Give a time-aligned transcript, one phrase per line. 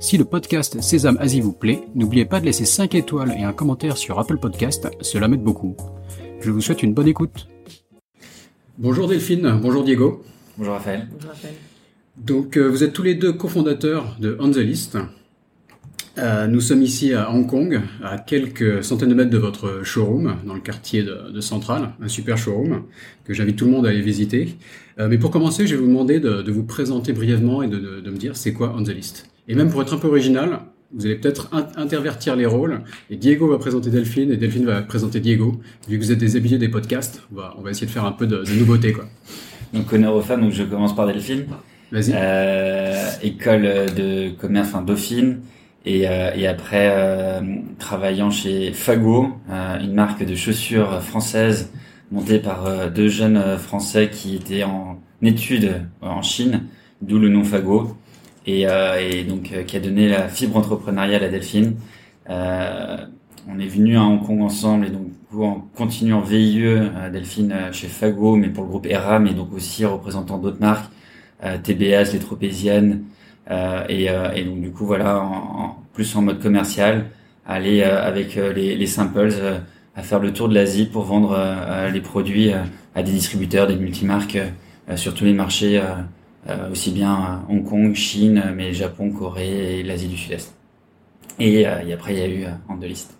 [0.00, 3.52] Si le podcast Sésame Asie vous plaît, n'oubliez pas de laisser 5 étoiles et un
[3.52, 5.76] commentaire sur Apple Podcast, cela m'aide beaucoup.
[6.40, 7.48] Je vous souhaite une bonne écoute.
[8.78, 10.22] Bonjour Delphine, bonjour Diego.
[10.56, 11.08] Bonjour Raphaël.
[11.12, 11.54] Bonjour Raphaël.
[12.16, 14.96] Donc euh, vous êtes tous les deux cofondateurs de On the List.
[16.18, 20.36] Euh, nous sommes ici à Hong Kong, à quelques centaines de mètres de votre showroom,
[20.44, 22.84] dans le quartier de, de Central, un super showroom
[23.24, 24.56] que j'invite tout le monde à aller visiter.
[24.98, 27.78] Euh, mais pour commencer, je vais vous demander de, de vous présenter brièvement et de,
[27.78, 29.28] de- de me dire c'est quoi On the List.
[29.48, 30.60] Et même pour être un peu original,
[30.92, 32.82] vous allez peut-être in- intervertir les rôles.
[33.10, 35.60] Et Diego va présenter Delphine et Delphine va présenter Diego.
[35.88, 38.04] Vu que vous êtes des habitués des podcasts, on va, on va essayer de faire
[38.04, 38.92] un peu de, de nouveauté.
[38.92, 39.04] quoi.
[39.74, 41.46] Donc honneur aux femmes, donc je commence par Delphine.
[41.92, 42.12] Vas-y.
[42.14, 43.62] Euh, école
[43.96, 45.40] de commerce, enfin Dauphine.
[45.86, 47.40] Et, euh, et après, euh,
[47.78, 49.28] travaillant chez Fago,
[49.80, 51.70] une marque de chaussures française
[52.10, 56.62] montée par deux jeunes Français qui étaient en études en Chine,
[57.02, 57.96] d'où le nom Fago.
[58.48, 61.74] Et, euh, et donc euh, qui a donné la fibre entrepreneuriale à Delphine.
[62.30, 62.96] Euh,
[63.46, 66.64] on est venu à Hong Kong ensemble et donc du coup en continuant VIE,
[67.12, 70.90] Delphine chez Fago, mais pour le groupe ERA, mais donc aussi représentant d'autres marques,
[71.62, 73.04] TBS, les Tropéziennes,
[73.88, 74.08] et,
[74.44, 75.26] donc du coup voilà,
[75.94, 77.06] plus en mode commercial,
[77.46, 79.32] aller avec les, les samples
[79.96, 81.38] à faire le tour de l'Asie pour vendre
[81.90, 82.50] les produits
[82.94, 84.38] à des distributeurs, des multimarques
[84.94, 85.80] sur tous les marchés,
[86.48, 90.54] euh, aussi bien Hong Kong, Chine, mais Japon, Corée et l'Asie du Sud-Est.
[91.38, 93.14] Et, euh, et après il y a eu euh, en deux listes.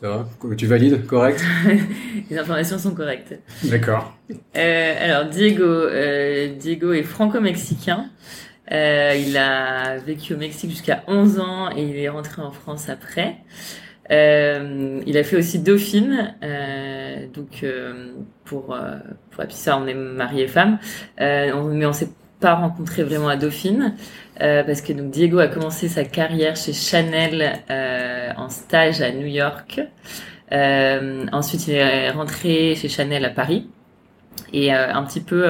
[0.00, 0.28] Ça va?
[0.56, 1.06] Tu valides?
[1.06, 1.40] Correct?
[2.30, 3.38] Les informations sont correctes.
[3.64, 4.16] D'accord.
[4.56, 8.10] Euh, alors Diego, euh, Diego est franco-mexicain.
[8.72, 12.88] Euh, il a vécu au Mexique jusqu'à 11 ans et il est rentré en France
[12.88, 13.36] après.
[14.12, 18.12] Euh, il a fait aussi Dauphine, euh, donc euh,
[18.44, 18.96] pour euh,
[19.30, 20.46] pour histoire, on est mariés
[21.18, 23.94] et on- mais on s'est pas rencontrés vraiment à Dauphine
[24.38, 27.60] parce que donc Diego a commencé sa carrière chez Chanel
[28.36, 29.80] en stage à New York.
[30.50, 33.68] Ensuite, il est rentré chez Chanel à Paris
[34.52, 35.44] et un petit peu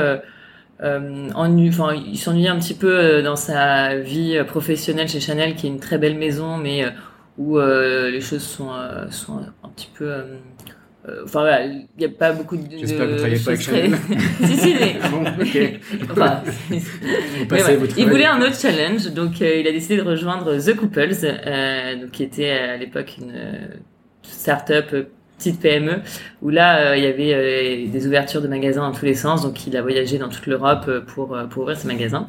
[0.83, 1.71] euh, ennu-
[2.07, 5.97] il s'ennuyait un petit peu dans sa vie professionnelle chez Chanel, qui est une très
[5.97, 6.85] belle maison, mais
[7.43, 10.05] où euh, les choses sont, euh, sont un petit peu.
[10.11, 10.39] euh,
[11.25, 12.63] Enfin voilà, il n'y a pas beaucoup de.
[12.79, 13.93] J'espère que vous travaillez pas avec Chanel.
[14.45, 15.59] si si, mais Ah bon, ok.
[16.13, 16.43] Enfin,
[17.37, 19.97] Vous mais passez ouais, votre il voulait un autre challenge, donc euh, il a décidé
[19.97, 23.35] de rejoindre The Couples, euh, donc qui était à l'époque une
[24.23, 24.95] start-up
[25.39, 26.03] petite PME,
[26.41, 29.67] où là euh, il y avait des ouvertures de magasins dans tous les sens, donc
[29.67, 32.29] il a voyagé dans toute l'Europe pour pour ouvrir ses magasins.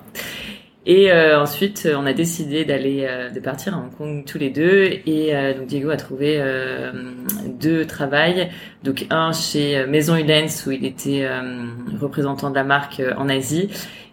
[0.85, 4.37] Et euh, ensuite, euh, on a décidé d'aller, euh, de partir à Hong Kong tous
[4.37, 4.83] les deux.
[5.05, 6.91] Et euh, donc Diego a trouvé euh,
[7.47, 8.49] deux travails.
[8.83, 11.41] Donc un chez euh, Maison Hulens où il était euh,
[12.01, 13.69] représentant de la marque en Asie,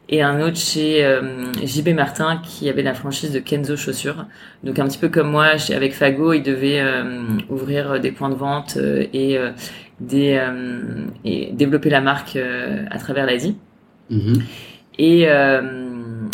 [0.09, 4.27] et un autre chez euh, JB Martin qui avait la franchise de Kenzo chaussures.
[4.63, 8.31] Donc un petit peu comme moi, chez, avec Fago, il devait euh, ouvrir des points
[8.31, 9.51] de vente euh, et, euh,
[9.99, 13.57] des, euh, et développer la marque euh, à travers l'Asie.
[14.11, 14.43] Mhm.
[14.99, 15.90] Et, euh,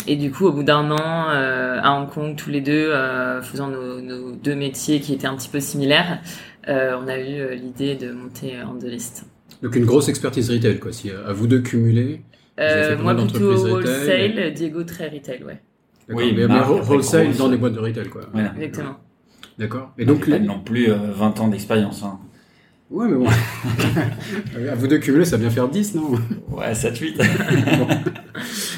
[0.07, 3.41] et du coup, au bout d'un an euh, à Hong Kong, tous les deux, euh,
[3.41, 6.19] faisant nos, nos deux métiers qui étaient un petit peu similaires,
[6.67, 9.25] euh, on a eu euh, l'idée de monter en deux listes.
[9.61, 10.91] Donc une grosse expertise retail, quoi.
[10.93, 12.21] Si à vous deux cumuler.
[12.59, 15.61] Euh, moi plutôt wholesale, Diego très retail, ouais.
[16.09, 18.21] Oui, mais, mais wholesale dans des boîtes de retail, quoi.
[18.31, 18.53] Voilà.
[18.55, 18.95] Exactement.
[19.57, 19.91] D'accord.
[19.97, 22.03] Et Donc les- non plus euh, 20 ans d'expérience.
[22.03, 22.19] Hein.
[22.91, 23.27] ouais, mais bon.
[24.71, 26.11] à vous deux cumuler, ça va bien faire 10, non?
[26.49, 27.21] Ouais, 7-8.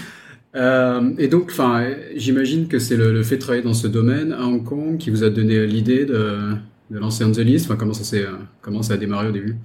[0.55, 4.33] Euh, Et donc, enfin, euh, j'imagine que c'est le, fait de travailler dans ce domaine
[4.33, 6.55] à Hong Kong qui vous a donné l'idée de,
[6.89, 7.65] de lancer On the List.
[7.65, 9.57] Enfin, comment ça s'est, euh, comment ça a démarré au début?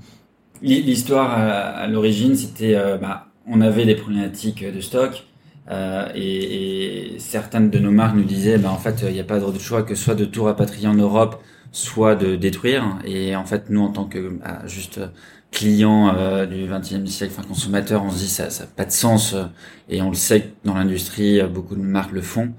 [0.62, 5.24] L'histoire à, à l'origine, c'était, euh, bah, on avait des problématiques de stock
[5.70, 9.40] euh, et, certaines de nos marques nous disaient, bah, en fait, il n'y a pas
[9.40, 11.42] d'autre choix que soit de tout rapatrier en Europe,
[11.72, 12.98] soit de détruire.
[13.04, 15.00] Et en fait, nous, en tant que bah, juste
[15.54, 18.90] client euh, du XXe siècle, enfin consommateur, on se dit ça, ça n'a pas de
[18.92, 19.34] sens.
[19.34, 19.44] euh,
[19.88, 22.52] et on le sait que dans l'industrie, euh, beaucoup de marques le font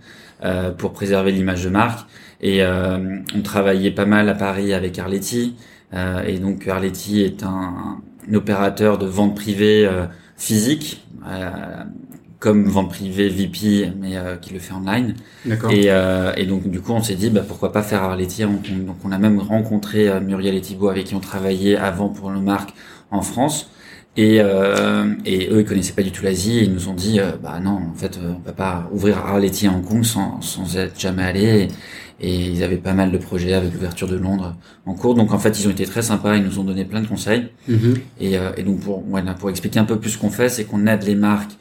[0.44, 2.08] euh, pour préserver l'image de marque.
[2.42, 5.56] Et euh, on travaillait pas mal à Paris avec Arletty.
[5.94, 9.90] Euh, et donc Arletty est un, un opérateur de vente privée
[10.38, 11.06] physique,
[12.46, 15.16] comme vente privée VP, mais qui le fait online.
[15.72, 15.88] Et,
[16.38, 18.44] et donc du coup, on s'est dit bah, pourquoi pas faire Arletty.
[18.44, 22.40] Donc on a même rencontré Muriel et Thibault avec qui on travaillait avant pour le
[22.40, 22.74] marque
[23.12, 23.70] en France.
[24.18, 26.62] Et, euh, et eux, ils connaissaient pas du tout l'Asie.
[26.64, 29.68] Ils nous ont dit, euh, bah non, en fait, euh, on peut pas ouvrir Arletty
[29.68, 31.68] à Hong Kong sans, sans être jamais allé.
[32.22, 34.56] Et, ils avaient pas mal de projets avec l'ouverture de Londres
[34.86, 35.16] en cours.
[35.16, 36.38] Donc en fait, ils ont été très sympas.
[36.38, 37.50] Ils nous ont donné plein de conseils.
[37.70, 37.98] Mm-hmm.
[38.22, 39.04] Et, euh, et, donc pour,
[39.38, 41.56] pour expliquer un peu plus ce qu'on fait, c'est qu'on aide les marques euh,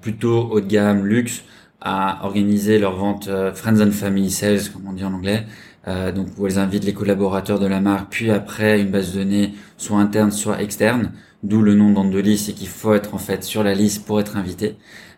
[0.00, 1.42] plutôt haut de gamme, luxe,
[1.80, 5.46] à organiser leur vente friends and family sales, comme on dit en anglais.
[5.86, 9.54] donc où elles invitent les collaborateurs de la marque, puis après une base de données
[9.76, 11.12] soit interne, soit externe
[11.42, 14.36] d'où le nom d'Andelis, c'est qu'il faut être en fait sur la liste pour être
[14.36, 14.76] invité.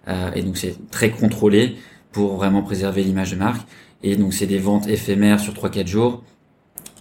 [0.09, 1.77] Euh, et donc c'est très contrôlé
[2.13, 3.67] pour vraiment préserver l'image de marque.
[4.03, 6.23] Et donc c'est des ventes éphémères sur 3-4 jours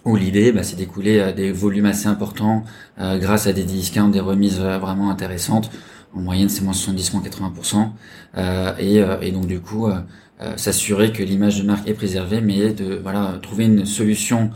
[0.06, 2.64] où l'idée bah, c'est d'écouler euh, des volumes assez importants
[3.00, 5.72] euh, grâce à des discounts, des remises euh, vraiment intéressantes.
[6.16, 7.90] En moyenne c'est moins 70, moins 80%.
[8.38, 9.88] Euh, et, et, donc du coup
[10.56, 14.52] s'assurer que l'image de marque est préservée, mais de voilà trouver une solution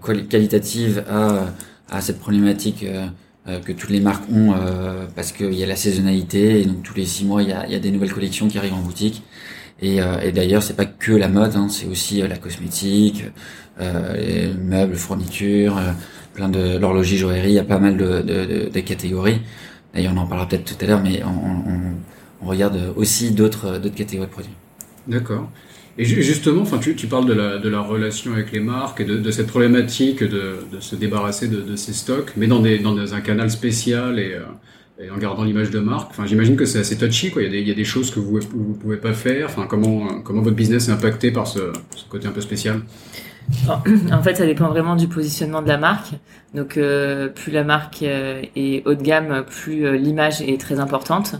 [0.00, 1.46] qualitative à,
[1.90, 2.84] à cette problématique
[3.48, 6.82] euh, que toutes les marques ont euh, parce qu'il y a la saisonnalité et donc
[6.82, 8.80] tous les six mois il y a, y a, des nouvelles collections qui arrivent en
[8.80, 9.22] boutique
[9.80, 13.22] et, euh, et d'ailleurs c'est pas que la mode hein, c'est aussi la cosmétique
[13.78, 15.80] les meubles fournitures
[16.34, 19.40] plein de l'horlogerie joaillerie il y a pas mal de, de, de, catégories
[19.96, 24.32] d'ailleurs on en parlera peut-être tout à l'heure mais on, regarde aussi d'autres catégories de
[24.32, 24.54] produits
[25.08, 25.50] d'accord
[25.98, 30.58] et justement, tu, parles de la, relation avec les marques et de, cette problématique de,
[30.78, 34.42] se débarrasser de, ces stocks, mais dans, des, dans un canal spécial et, euh,
[35.02, 36.10] et en gardant l'image de marque.
[36.10, 37.42] Enfin, j'imagine que c'est assez touchy, quoi.
[37.42, 39.46] Il y, a des, choses que vous ne pouvez pas faire.
[39.46, 41.72] Enfin, comment, votre business est impacté par ce
[42.10, 42.82] côté un peu spécial?
[44.12, 46.12] En fait, ça dépend vraiment du positionnement de la marque.
[46.54, 50.80] Donc, euh, plus la marque euh, est haut de gamme, plus euh, l'image est très
[50.80, 51.36] importante.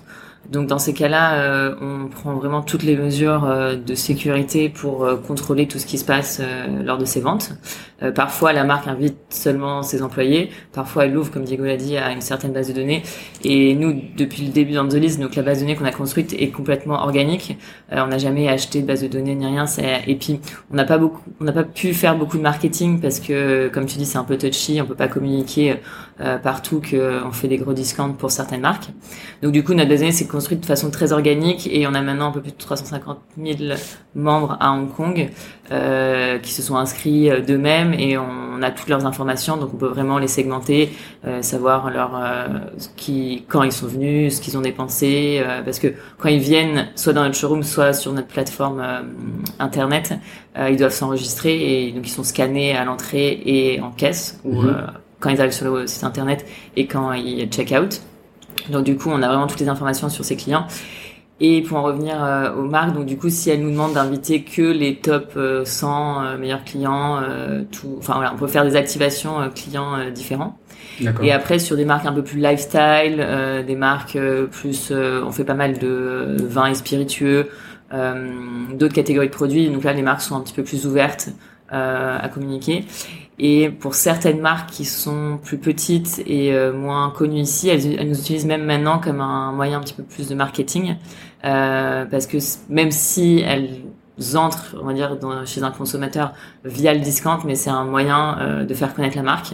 [0.50, 5.04] Donc dans ces cas-là, euh, on prend vraiment toutes les mesures euh, de sécurité pour
[5.04, 6.40] euh, contrôler tout ce qui se passe
[6.84, 7.52] lors de ces ventes.
[8.14, 10.50] parfois, la marque invite seulement ses employés.
[10.72, 13.02] Parfois, elle ouvre, comme Diego l'a dit, à une certaine base de données.
[13.42, 16.50] Et nous, depuis le début d'Anzolis, donc la base de données qu'on a construite est
[16.50, 17.56] complètement organique.
[17.90, 19.64] on n'a jamais acheté de base de données ni rien.
[20.06, 20.40] Et puis,
[20.70, 23.86] on n'a pas beaucoup, on n'a pas pu faire beaucoup de marketing parce que, comme
[23.86, 24.80] tu dis, c'est un peu touchy.
[24.80, 25.76] On peut pas communiquer
[26.42, 28.90] partout qu'on fait des gros discounts pour certaines marques.
[29.42, 31.94] Donc du coup, notre base de données, c'est construite de façon très organique et on
[31.94, 33.56] a maintenant un peu plus de 350 000
[34.14, 35.30] membres à Hong Kong
[35.72, 39.78] euh, qui se sont inscrits euh, d'eux-mêmes et on a toutes leurs informations donc on
[39.78, 40.90] peut vraiment les segmenter,
[41.26, 42.48] euh, savoir leur euh,
[42.96, 45.88] qui, quand ils sont venus, ce qu'ils ont dépensé parce que
[46.18, 48.84] quand ils viennent soit dans notre showroom soit sur notre plateforme
[49.58, 50.12] internet,
[50.68, 54.86] ils doivent s'enregistrer et donc ils sont scannés à l'entrée et en caisse ou mhm.
[55.18, 56.44] quand ils arrivent sur le site internet
[56.76, 58.02] et quand ils check out.
[58.70, 60.66] Donc du coup, on a vraiment toutes les informations sur ses clients.
[61.38, 64.42] Et pour en revenir euh, aux marques, donc du coup, si elles nous demandent d'inviter
[64.42, 68.74] que les top 100 euh, meilleurs clients, euh, tout, enfin voilà, on peut faire des
[68.74, 70.58] activations clients différents.
[71.22, 73.22] Et après sur des marques un peu plus lifestyle,
[73.66, 74.18] des marques
[74.50, 77.50] plus, on fait pas mal de vins et spiritueux,
[77.92, 79.68] d'autres catégories de produits.
[79.68, 81.28] Donc là, les marques sont un petit peu plus ouvertes
[81.70, 82.84] à communiquer.
[83.38, 88.18] Et pour certaines marques qui sont plus petites et euh, moins connues ici, elles, nous
[88.18, 90.96] utilisent même maintenant comme un moyen un petit peu plus de marketing,
[91.44, 92.38] euh, parce que
[92.70, 93.82] même si elles
[94.34, 96.32] entrent, on va dire, chez un consommateur
[96.64, 99.52] via le discount, mais c'est un moyen euh, de faire connaître la marque.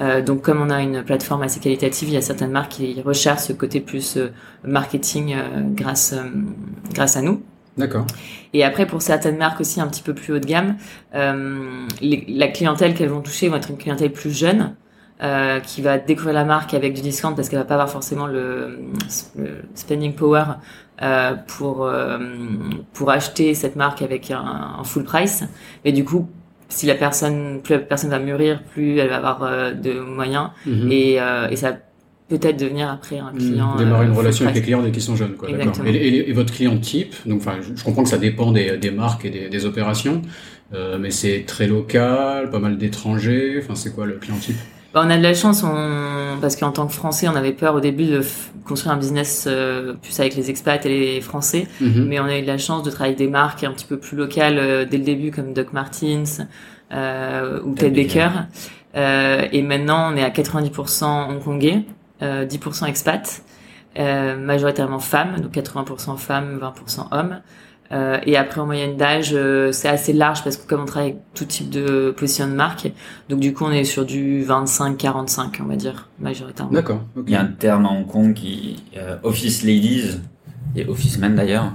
[0.00, 3.00] Euh, donc, comme on a une plateforme assez qualitative, il y a certaines marques qui
[3.00, 4.18] recherchent ce côté plus
[4.62, 5.34] marketing
[5.74, 6.14] grâce
[6.92, 7.42] grâce à nous.
[7.76, 8.06] D'accord.
[8.52, 10.76] Et après, pour certaines marques aussi un petit peu plus haut de gamme,
[11.14, 14.74] euh, la clientèle qu'elles vont toucher va être une clientèle plus jeune,
[15.22, 18.26] euh, qui va découvrir la marque avec du discount parce qu'elle va pas avoir forcément
[18.26, 18.80] le,
[19.74, 20.44] spending power
[21.00, 22.18] euh, pour euh,
[22.92, 25.44] pour acheter cette marque avec un, un, full price.
[25.84, 26.28] Mais du coup,
[26.68, 30.50] si la personne, plus la personne va mûrir, plus elle va avoir euh, de moyens
[30.66, 30.90] mm-hmm.
[30.90, 31.76] et, et ça
[32.38, 33.74] peut-être devenir après un client.
[33.74, 35.34] Mmh, démarrer une euh, relation avec les clients dès qu'ils sont jeunes.
[35.34, 38.90] Quoi, et, et, votre client type, donc enfin, je, comprends que ça dépend des, des
[38.90, 40.22] marques et des, des opérations,
[40.74, 43.60] euh, mais c'est très local, pas mal d'étrangers.
[43.62, 44.56] Enfin, c'est quoi le client type?
[44.92, 46.38] Bah, on a de la chance, on...
[46.40, 48.20] parce qu'en tant que Français, on avait peur au début de
[48.66, 52.04] construire un business euh, plus avec les expats et les Français, mmh.
[52.04, 53.98] mais on a eu de la chance de travailler avec des marques un petit peu
[53.98, 56.42] plus locales euh, dès le début, comme Doc Martens
[56.92, 58.30] euh, ou Ted Baker.
[58.94, 61.84] et maintenant, on est à 90% hongkongais.
[62.22, 63.42] 10% euh, expats,
[63.98, 67.40] euh, majoritairement femmes, donc 80% femmes, 20% hommes.
[67.90, 69.36] Euh, et après en moyenne d'âge,
[69.72, 72.90] c'est assez large parce que comme on travaille avec tout type de position de marque,
[73.28, 76.72] donc du coup on est sur du 25-45 on va dire majoritairement.
[76.72, 77.02] D'accord.
[77.26, 78.82] Il y a un terme à Hong Kong qui
[79.24, 80.20] office ladies
[80.74, 81.70] et officemen d'ailleurs.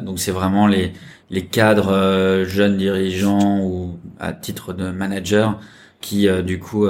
[0.00, 0.94] donc c'est vraiment les
[1.28, 5.58] les cadres jeunes dirigeants ou à titre de manager
[6.00, 6.88] qui du coup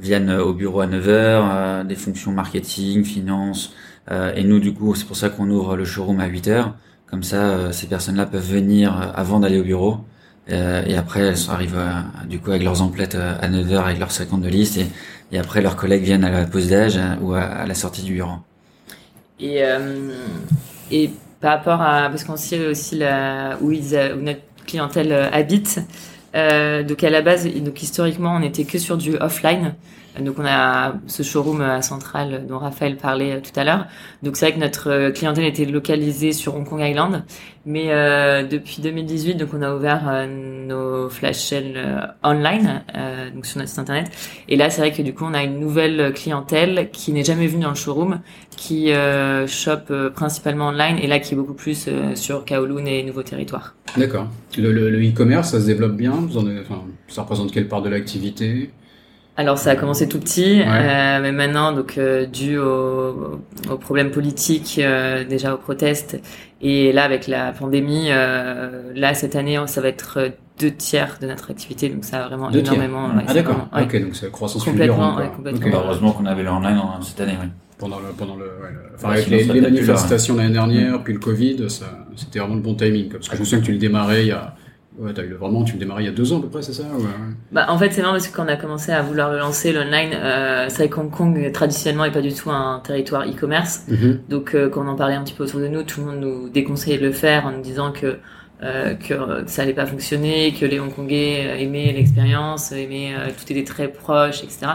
[0.00, 3.72] viennent au bureau à 9h, des fonctions marketing, finance.
[4.10, 6.72] et nous du coup c'est pour ça qu'on ouvre le showroom à 8h.
[7.06, 9.98] Comme ça ces personnes-là peuvent venir avant d'aller au bureau.
[10.50, 13.98] Euh, et après, elles arrivent euh, du coup avec leurs emplettes euh, à 9h avec
[13.98, 14.78] leurs 50 de liste.
[14.78, 14.86] Et,
[15.32, 18.36] et après, leurs collègues viennent à la pause d'âge ou à, la sortie du bureau.
[19.40, 19.62] Et,
[20.90, 21.10] et
[21.40, 22.08] par rapport à...
[22.08, 25.80] Parce qu'on sait aussi la, où, ils, où notre clientèle habite.
[26.34, 29.74] Donc à la base, donc historiquement, on n'était que sur du offline.
[30.20, 33.86] Donc on a ce showroom à Centrale dont Raphaël parlait euh, tout à l'heure.
[34.22, 37.24] Donc c'est vrai que notre euh, clientèle était localisée sur Hong Kong Island,
[37.66, 42.82] mais euh, depuis 2018, donc on a ouvert nos flash sales online,
[43.34, 44.10] donc sur notre site internet.
[44.48, 47.46] Et là c'est vrai que du coup on a une nouvelle clientèle qui n'est jamais
[47.46, 48.20] venue dans le showroom,
[48.56, 48.90] qui
[49.46, 53.74] shop principalement online et là qui est beaucoup plus sur Kowloon et nouveaux territoires.
[53.96, 54.28] D'accord.
[54.56, 56.12] Le e-commerce, ça se développe bien.
[56.12, 58.70] Vous en enfin, ça représente quelle part de l'activité?
[59.38, 63.38] Alors ça a commencé tout petit, euh, mais maintenant donc euh, dû aux,
[63.80, 66.20] problèmes politiques, euh, déjà aux protestes,
[66.60, 71.52] et là avec la pandémie, là cette année ça va être deux tiers de notre
[71.52, 73.10] activité, donc ça a vraiment énormément.
[73.28, 73.68] ah d'accord.
[73.80, 75.16] ok, donc c'est croissance complètement.
[75.36, 75.70] complètement.
[75.70, 77.46] Bah, heureusement qu'on avait le online cette année, oui.
[77.78, 78.50] Pendant le, pendant le,
[78.96, 83.08] enfin, avec les, manifestations l'année dernière, puis le Covid, ça, c'était vraiment le bon timing.
[83.08, 84.56] Parce que je me souviens que tu le démarrais il y a
[84.98, 86.60] Ouais, t'as eu vraiment, tu me démarrais il y a deux ans à peu près,
[86.60, 86.82] c'est ça
[87.52, 89.72] Bah en fait c'est marrant parce que quand on a commencé à vouloir le lancer
[89.72, 93.84] l'online, euh, c'est vrai que Hong Kong traditionnellement est pas du tout un territoire e-commerce.
[93.86, 94.22] Mhm.
[94.28, 96.20] Donc euh, quand on en parlait un petit peu autour de nous, tout le monde
[96.20, 98.18] nous déconseillait de le faire en nous disant que
[98.62, 99.14] euh, que,
[99.46, 104.42] ça allait pas fonctionner, que les Hongkongais aimaient l'expérience, aimaient euh, tout était très proche,
[104.42, 104.66] etc.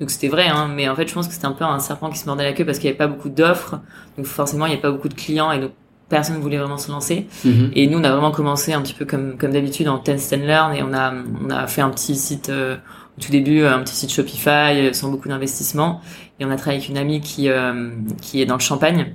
[0.00, 2.08] Donc c'était vrai, hein, mais en fait je pense que c'était un peu un serpent
[2.08, 3.80] qui se mordait la queue parce qu'il y avait pas beaucoup d'offres,
[4.16, 5.72] donc forcément il n'y avait pas beaucoup de clients et donc
[6.08, 7.26] personne ne voulait vraiment se lancer.
[7.44, 7.70] Mhm.
[7.74, 10.46] Et nous, on a vraiment commencé un petit peu comme, comme d'habitude en test and
[10.46, 12.76] learn et on a, on a fait un petit site euh,
[13.18, 14.48] au tout début, un petit site Shopify
[14.88, 16.00] euh, sans beaucoup d'investissement.
[16.40, 17.90] Et on a travaillé avec une amie qui, euh,
[18.22, 19.12] qui est dans le Champagne.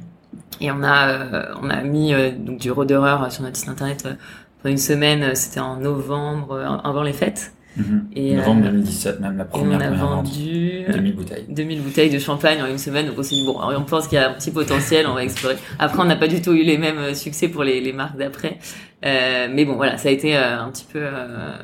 [0.62, 4.78] Et on a, on a mis donc du Roderer sur notre site internet pendant une
[4.78, 5.36] semaine.
[5.36, 7.54] C'était en novembre, avant les fêtes.
[7.76, 8.08] Mhm.
[8.16, 11.46] Et, Novembre 2017, même la première, on a vendu 2000 bouteilles.
[11.50, 13.08] 2000 bouteilles de champagne en une semaine.
[13.08, 15.24] Donc on s'est dit, bon, on pense qu'il y a un petit potentiel, on va
[15.24, 15.56] explorer.
[15.80, 18.18] Après, on n'a pas du tout eu les mêmes euh, succès pour les, les marques
[18.18, 18.60] d'après.
[19.06, 21.00] Euh, mais bon, voilà, ça a été euh, un petit peu...
[21.02, 21.58] Euh,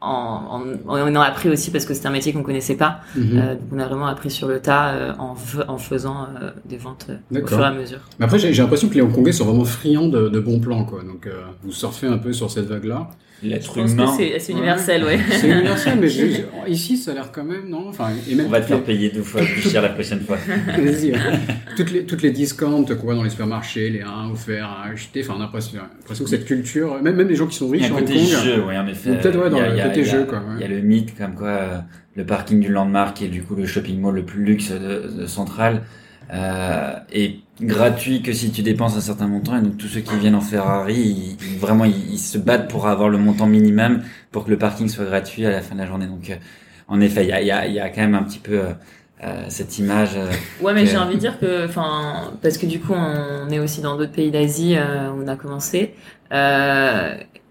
[0.00, 3.00] en, en, on en a appris aussi parce que c'était un métier qu'on connaissait pas.
[3.16, 3.38] Mhm.
[3.38, 5.34] Euh, donc on a vraiment appris sur le tas euh, en,
[5.66, 6.28] en faisant
[6.64, 7.98] des ventes au fur et à mesure.
[8.18, 11.02] Mais après, j'ai l'impression que les Hongkongais sont vraiment friands de, de bons plans, quoi.
[11.02, 11.28] Donc
[11.64, 13.08] vous surfez un peu sur cette vague-là.
[13.42, 14.16] L'être humain.
[14.16, 15.18] C'est universel, ouais.
[15.30, 16.08] C'est universel, mais
[16.68, 17.88] ici, ça a l'air quand même, non?
[17.88, 20.38] Enfin, et même On va te faire payer deux fois plus cher la prochaine fois.
[20.66, 21.12] Vas-y.
[21.76, 25.34] toutes, les, toutes les discounts quoi, dans les supermarchés, les 1 offerts, à acheter, enfin,
[25.36, 27.92] on a l'impression que cette culture, même, même les gens qui sont riches il y
[27.92, 29.16] a un côté jeu, oui, en effet.
[29.16, 30.42] Peut-être, ouais, dans le côté jeu, quoi.
[30.56, 31.78] Il y a le mythe, comme quoi, euh,
[32.16, 35.22] le parking du Landmark, qui est du coup le shopping mall le plus luxe de,
[35.22, 35.82] de Centrale,
[36.32, 40.16] euh, et gratuit que si tu dépenses un certain montant et donc tous ceux qui
[40.16, 44.50] viennent en Ferrari ils, vraiment ils, se battent pour avoir le montant minimum pour que
[44.50, 46.06] le parking soit gratuit à la fin de la journée.
[46.06, 46.36] Donc euh,
[46.86, 48.72] en effet il y a, y, a, y a, quand même un petit peu euh,
[49.24, 50.16] euh cette image
[50.60, 53.80] ouais mais j'ai envie de dire que enfin parce que du coup on est aussi
[53.80, 55.94] dans d'autres pays d'Asie où on a commencé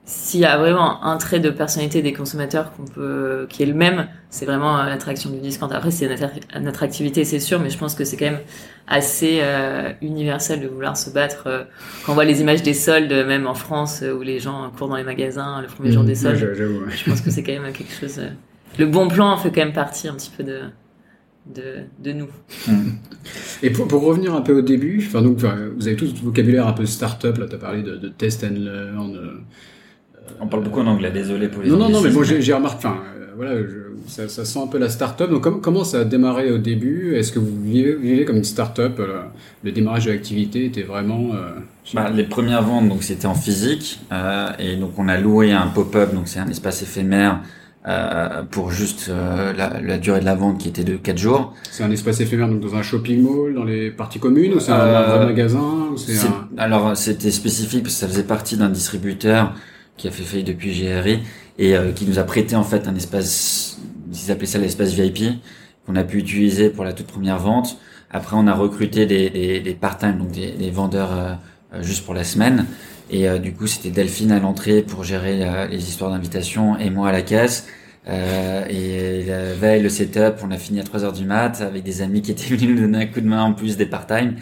[0.10, 3.74] s'il y a vraiment un trait de personnalité des consommateurs qu'on peut, qui est le
[3.74, 5.68] même, c'est vraiment euh, l'attraction du discount.
[5.68, 6.08] Après, c'est
[6.62, 8.40] notre, activité, c'est sûr, mais je pense que c'est quand même
[8.88, 11.44] assez euh, universel de vouloir se battre.
[11.48, 11.64] Euh,
[12.06, 14.96] quand on voit les images des soldes, même en France, où les gens courent dans
[14.96, 17.92] les magasins le premier jour mmh, des soldes, je pense que c'est quand même quelque
[17.92, 18.22] chose.
[18.80, 20.62] le bon plan fait quand même partie un petit peu de,
[21.54, 22.30] de, de nous.
[22.66, 22.92] Mmh.
[23.62, 26.66] Et pour, pour, revenir un peu au début, enfin, donc, vous avez tout ce vocabulaire
[26.66, 29.44] un peu start-up, là, tu as parlé de, de, test and learn,
[30.40, 32.88] on parle beaucoup en anglais, désolé pour les Non, non, non, mais moi j'ai remarqué,
[32.88, 33.54] enfin, euh, voilà,
[34.08, 35.30] ça, ça, sent un peu la start-up.
[35.30, 37.16] Donc, comment ça a démarré au début?
[37.16, 39.24] Est-ce que vous vivez, comme une start-up euh,
[39.64, 41.34] Le démarrage de l'activité était vraiment.
[41.34, 41.52] Euh,
[41.94, 44.00] bah, les premières ventes, donc c'était en physique,
[44.60, 47.42] et donc on a loué un pop-up, donc c'est un espace éphémère.
[48.52, 49.10] pour juste
[49.58, 51.54] la, durée de la vente qui était de 4 jours.
[51.72, 54.74] C'est un espace éphémère donc dans un shopping mall, dans les parties communes ou c'est
[54.74, 55.96] un vrai magasin
[56.58, 59.54] Alors c'était spécifique parce que ça faisait partie d'un distributeur
[59.98, 61.20] qui a fait faillite depuis GRI
[61.58, 63.80] et euh, qui nous a prêté en fait un espace,
[64.12, 65.42] ils appelaient ça l'espace VIP,
[65.86, 67.78] qu'on a pu utiliser pour la toute première vente.
[68.12, 71.34] Après, on a recruté des, des, des part-time, donc des, des vendeurs euh,
[71.74, 72.66] euh, juste pour la semaine.
[73.10, 77.14] Et du coup, c'était Delphine à l'entrée pour gérer les histoires d'invitation et moi à
[77.14, 77.66] la caisse.
[78.10, 81.84] Euh, et la veille, le setup, on a fini à 3 heures du mat avec
[81.84, 84.36] des amis qui étaient venus nous donner un coup de main en plus des part-time.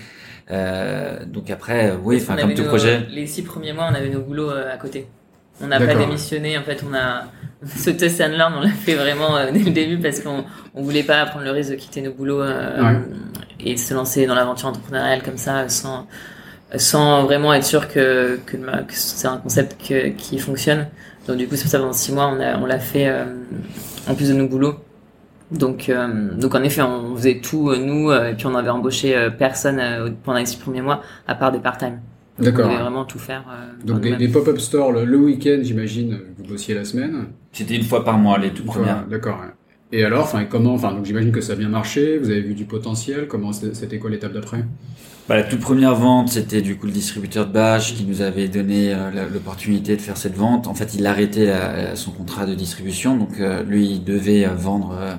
[1.28, 3.06] donc après, oui, enfin comme tout nos, projet.
[3.12, 5.06] Les six premiers mois, on avait nos boulots à côté.
[5.62, 6.58] On n'a pas démissionné.
[6.58, 7.26] En fait, on a
[7.66, 10.44] ce test and learn, on l'a fait vraiment dès le début parce qu'on
[10.74, 12.44] on voulait pas prendre le risque de quitter nos boulots
[13.60, 16.08] et de se lancer dans l'aventure entrepreneuriale comme ça sans
[16.76, 18.58] sans vraiment être sûr que, que,
[18.90, 19.78] c'est un concept
[20.18, 20.88] qui fonctionne.
[21.28, 23.10] Donc du coup, c'est pour ça pendant six mois, on l'a on l'a fait
[24.08, 24.76] en plus de nos boulots.
[25.52, 28.70] Donc, euh, donc en effet, on faisait tout euh, nous, euh, et puis on avait
[28.70, 32.00] embauché personne pendant les six premiers mois, à part des part-time.
[32.40, 32.66] D'accord.
[32.66, 33.46] On devait vraiment tout faire.
[33.84, 37.28] donc des, pop-up stores le, week-end, j'imagine, vous bossiez la semaine.
[37.52, 39.06] C'était une fois par mois les tout premières.
[39.08, 39.40] D'accord.
[39.92, 42.18] Et alors, enfin, comment, enfin, donc j'imagine que ça a bien marché.
[42.18, 43.28] Vous avez vu du potentiel.
[43.28, 44.66] Comment c'était quoi l'étape d'après?
[45.30, 48.48] Bah, la toute première vente, c'était du coup le distributeur de bâche qui nous avait
[48.48, 48.96] donné
[49.34, 50.68] l'opportunité de faire cette vente.
[50.68, 51.52] En fait, il arrêtait
[51.96, 55.16] son contrat de distribution, donc lui, il devait vendre euh,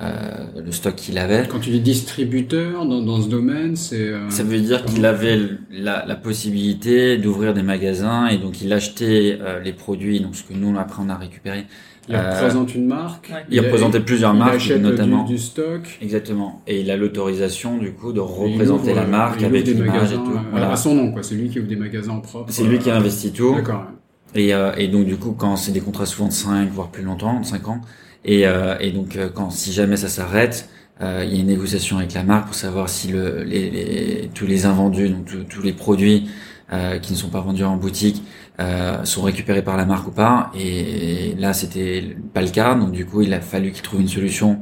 [0.00, 1.46] le stock qu'il avait.
[1.48, 4.08] Quand tu dis distributeur dans, dans ce domaine, c'est...
[4.08, 5.38] Euh, Ça veut dire qu'il avait
[5.70, 10.42] la, la possibilité d'ouvrir des magasins et donc il achetait euh, les produits, donc ce
[10.42, 11.66] que nous après on a récupéré.
[12.08, 13.30] Il représente une marque.
[13.50, 15.22] Il, représentait plusieurs marques, notamment.
[15.24, 15.98] Du, du, stock.
[16.02, 16.60] Exactement.
[16.66, 20.38] Et il a l'autorisation du coup de représenter la marque avec l'image et tout.
[20.50, 20.72] Voilà.
[20.72, 21.22] À son nom, quoi.
[21.22, 22.46] C'est lui qui ouvre des magasins en propre.
[22.50, 23.54] C'est lui qui a investi tout.
[23.54, 23.84] D'accord.
[24.34, 27.44] Et, et donc du coup, quand c'est des contrats souvent de 5 voire plus longtemps,
[27.44, 27.80] 5 ans,
[28.24, 30.68] et, euh, et donc, euh, quand si jamais ça s'arrête,
[31.00, 34.30] euh, il y a une négociation avec la marque pour savoir si le, les, les,
[34.34, 36.28] tous les invendus, donc tous les produits
[36.72, 38.22] euh, qui ne sont pas vendus en boutique,
[38.60, 40.52] euh, sont récupérés par la marque ou pas.
[40.56, 42.74] Et, là, c'était pas le cas.
[42.74, 44.60] Donc du coup, il a fallu qu'il trouve une solution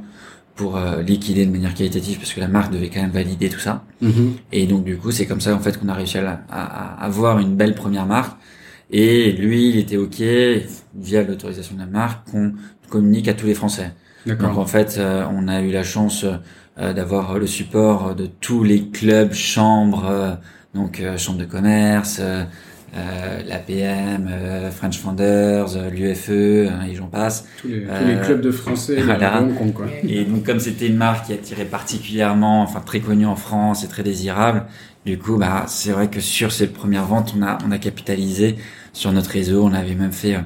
[0.54, 3.58] pour euh, liquider de manière qualitative parce que la marque devait quand même valider tout
[3.58, 3.84] ça.
[4.02, 4.30] Mm-hmm.
[4.52, 7.40] Et donc du coup, c'est comme ça en fait qu'on a réussi à, à, avoir
[7.40, 8.38] une belle première marque.
[8.90, 10.22] Et lui, il était ok
[10.94, 12.54] via l'autorisation de la marque qu'on
[12.88, 13.92] communique à tous les Français.
[14.26, 16.24] Donc en fait, euh, on a eu la chance
[16.78, 20.32] euh, d'avoir le support de tous les clubs, chambres, euh,
[20.74, 22.20] donc chambre de commerce,
[23.46, 24.30] l'APM,
[24.70, 27.46] French Founders, l'UFE, hein, et j'en passe.
[27.60, 29.00] Tous les, tous les, clubs de Français.
[29.02, 29.44] Voilà.
[29.74, 29.86] quoi.
[30.06, 33.88] Et donc comme c'était une marque qui attirait particulièrement, enfin très connue en France et
[33.88, 34.64] très désirable,
[35.06, 38.56] du coup, bah c'est vrai que sur ces premières ventes, on a on a capitalisé
[38.92, 39.64] sur notre réseau.
[39.64, 40.36] On avait même fait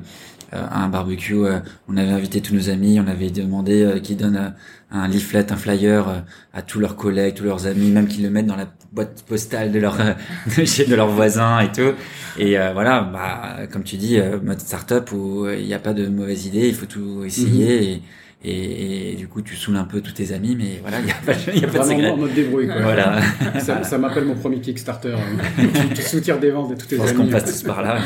[0.55, 1.35] euh, un barbecue.
[1.35, 4.55] Euh, on avait invité tous nos amis, on avait demandé euh, qu'ils donnent
[4.91, 8.47] un leaflet, un flyer à tous leurs collègues, tous leurs amis, même qu'ils le mettent
[8.47, 9.97] dans la boîte postale de leur
[10.47, 11.95] de leurs voisins et tout.
[12.39, 16.45] Et voilà, bah comme tu dis, mode startup où il n'y a pas de mauvaise
[16.45, 17.97] idée, il faut tout essayer.
[17.97, 18.03] Mhm.
[18.45, 21.13] et, et, du coup tu saoules un peu tous tes amis mais voilà il n'y
[21.13, 22.83] a pas, y a pas de secret en mode débrouille quoi.
[22.83, 23.21] voilà
[23.61, 25.15] ça, ça m'appelle mon premier Kickstarter
[25.95, 27.99] tu, soutiens des ventes de tous tes amis je pense qu'on passe tous par là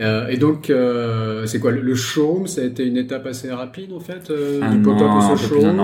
[0.00, 3.92] Euh, et donc, euh, c'est quoi le showroom Ça a été une étape assez rapide
[3.92, 5.80] en fait, euh, du pop-up au showroom.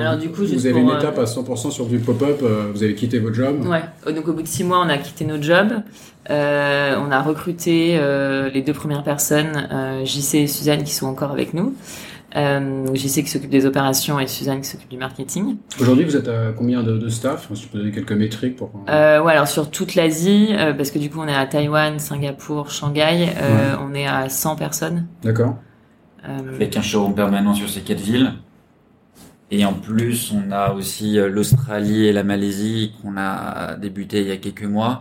[0.00, 2.42] Alors du coup, vous avez une étape à 100% sur du pop-up.
[2.72, 3.66] vous avez quitté votre job.
[3.66, 3.82] Ouais.
[4.12, 5.68] Donc au bout de six mois, on a quitté notre job.
[6.28, 6.32] on
[7.10, 7.98] a recruté
[8.52, 9.68] les deux premières personnes,
[10.04, 11.74] JC et Suzanne, qui sont encore avec nous.
[12.36, 15.56] Euh, JC qui s'occupe des opérations et Suzanne qui s'occupe du marketing.
[15.80, 17.48] Aujourd'hui, vous êtes à combien de, de staff?
[17.54, 18.70] Si tu peux donner quelques métriques pour.
[18.90, 21.98] Euh, ouais, alors sur toute l'Asie, euh, parce que du coup, on est à Taïwan,
[21.98, 25.06] Singapour, Shanghai, euh, on est à 100 personnes.
[25.22, 25.56] D'accord.
[26.28, 28.34] Euh, Avec un showroom permanent sur ces quatre villes.
[29.50, 34.32] Et en plus, on a aussi l'Australie et la Malaisie qu'on a débuté il y
[34.32, 35.00] a quelques mois,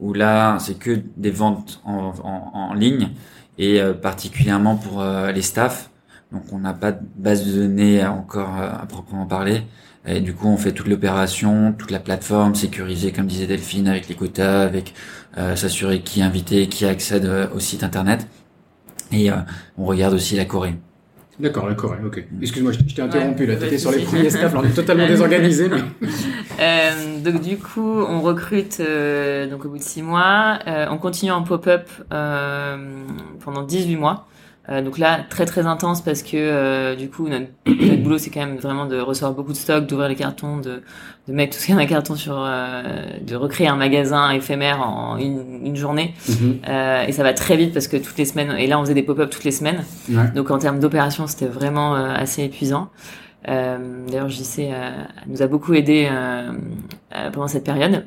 [0.00, 3.10] où là, c'est que des ventes en, en, en ligne
[3.58, 5.90] et particulièrement pour les staffs
[6.34, 9.62] donc on n'a pas de base de données encore euh, à proprement parler.
[10.06, 14.06] Et du coup, on fait toute l'opération, toute la plateforme sécurisée, comme disait Delphine, avec
[14.08, 14.92] les quotas, avec
[15.38, 18.26] euh, s'assurer qui est invité, qui accède euh, au site internet.
[19.12, 19.30] Et
[19.78, 20.74] on regarde aussi la Corée.
[21.38, 22.26] D'accord, la Corée, ok.
[22.42, 25.68] Excuse-moi, je t'ai interrompu, là, t'étais sur les premiers staffs, on est totalement désorganisé.
[25.68, 26.08] Mais...
[26.60, 28.80] euh, donc du coup, on recrute
[29.50, 34.26] donc au bout de six mois, on continue en pop-up pendant 18 mois.
[34.70, 38.30] Euh, donc là, très très intense parce que euh, du coup, notre, notre boulot, c'est
[38.30, 40.82] quand même vraiment de recevoir beaucoup de stock, d'ouvrir les cartons, de,
[41.28, 43.76] de mettre tout ce qu'il y a dans les cartons sur, euh, de recréer un
[43.76, 46.14] magasin éphémère en une, une journée.
[46.28, 46.60] Mhm.
[47.08, 49.02] et ça va très vite parce que toutes les semaines, et là on faisait des
[49.02, 49.84] pop-up toutes les semaines.
[50.34, 52.88] Donc en termes d'opération, c'était vraiment assez épuisant.
[53.46, 54.70] D'ailleurs, JC
[55.26, 56.08] nous a beaucoup aidé
[57.32, 58.04] pendant cette période.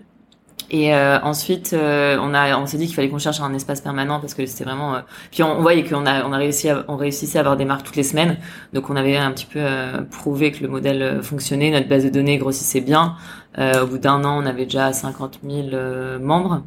[0.70, 3.80] Et euh, ensuite, euh, on a, on s'est dit qu'il fallait qu'on cherche un espace
[3.80, 4.96] permanent parce que c'était vraiment.
[4.96, 5.00] Euh,
[5.32, 7.86] puis on, voyait qu'on a, on a réussi, à, on réussissait à avoir des marques
[7.86, 8.38] toutes les semaines.
[8.74, 9.66] Donc on avait un petit peu
[10.12, 13.16] prouvé que le modèle fonctionnait, notre base de données grossissait bien.
[13.58, 16.64] au bout d'un an, on avait déjà 50 000 membres.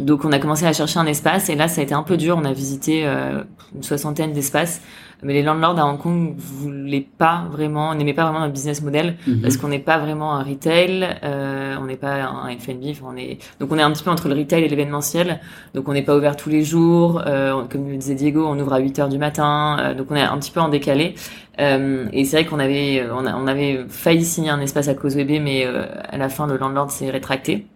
[0.00, 2.16] donc on a commencé à chercher un espace et là ça a été un peu
[2.16, 2.38] dur.
[2.40, 4.80] On a visité une soixantaine d'espaces
[5.22, 9.16] mais les landlords à Hong Kong voulaient pas vraiment, n'aimaient pas vraiment notre business model
[9.26, 9.40] mhm.
[9.40, 13.38] parce qu'on n'est pas vraiment un retail, euh, on n'est pas un F&B, on est
[13.60, 15.40] donc on est un petit peu entre le retail et l'événementiel.
[15.74, 18.72] Donc on n'est pas ouvert tous les jours, euh, comme le disait Diego, on ouvre
[18.72, 21.14] à 8 heures du matin, euh, donc on est un petit peu en décalé.
[21.58, 25.24] Euh, et c'est vrai qu'on avait on, on, avait failli signer un espace à Causeway
[25.24, 27.66] Bay, mais euh, à la fin le landlord s'est rétracté.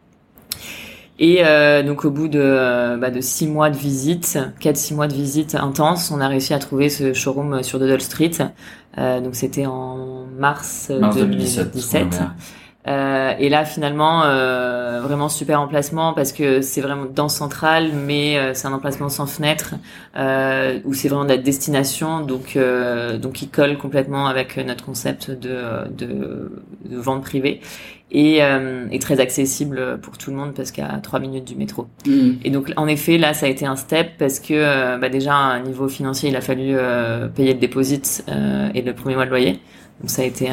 [1.23, 4.95] Et euh, donc au bout de, euh, bah, de six mois de visite, quatre six
[4.95, 8.31] mois de visite intense, on a réussi à trouver ce showroom sur Doddle Street.
[8.97, 12.21] Euh, donc c'était en mars, 2017.
[12.89, 18.39] Euh, et là finalement euh, vraiment super emplacement parce que c'est vraiment dans central mais
[18.39, 19.75] euh, c'est un emplacement sans fenêtre
[20.87, 22.57] où c'est vraiment de la destination donc
[23.21, 26.51] donc il colle complètement avec notre concept de, de,
[26.87, 27.61] de vente privée
[28.13, 31.87] et, euh, très accessible pour tout le monde parce qu'à trois minutes du métro.
[32.07, 32.33] Mm.
[32.45, 35.35] Et donc en effet là ça a été un step parce que euh, bah, déjà
[35.35, 39.15] à un niveau financier il a fallu euh, payer le deposit euh, et le premier
[39.15, 39.61] mois de loyer.
[40.01, 40.49] Donc ça a été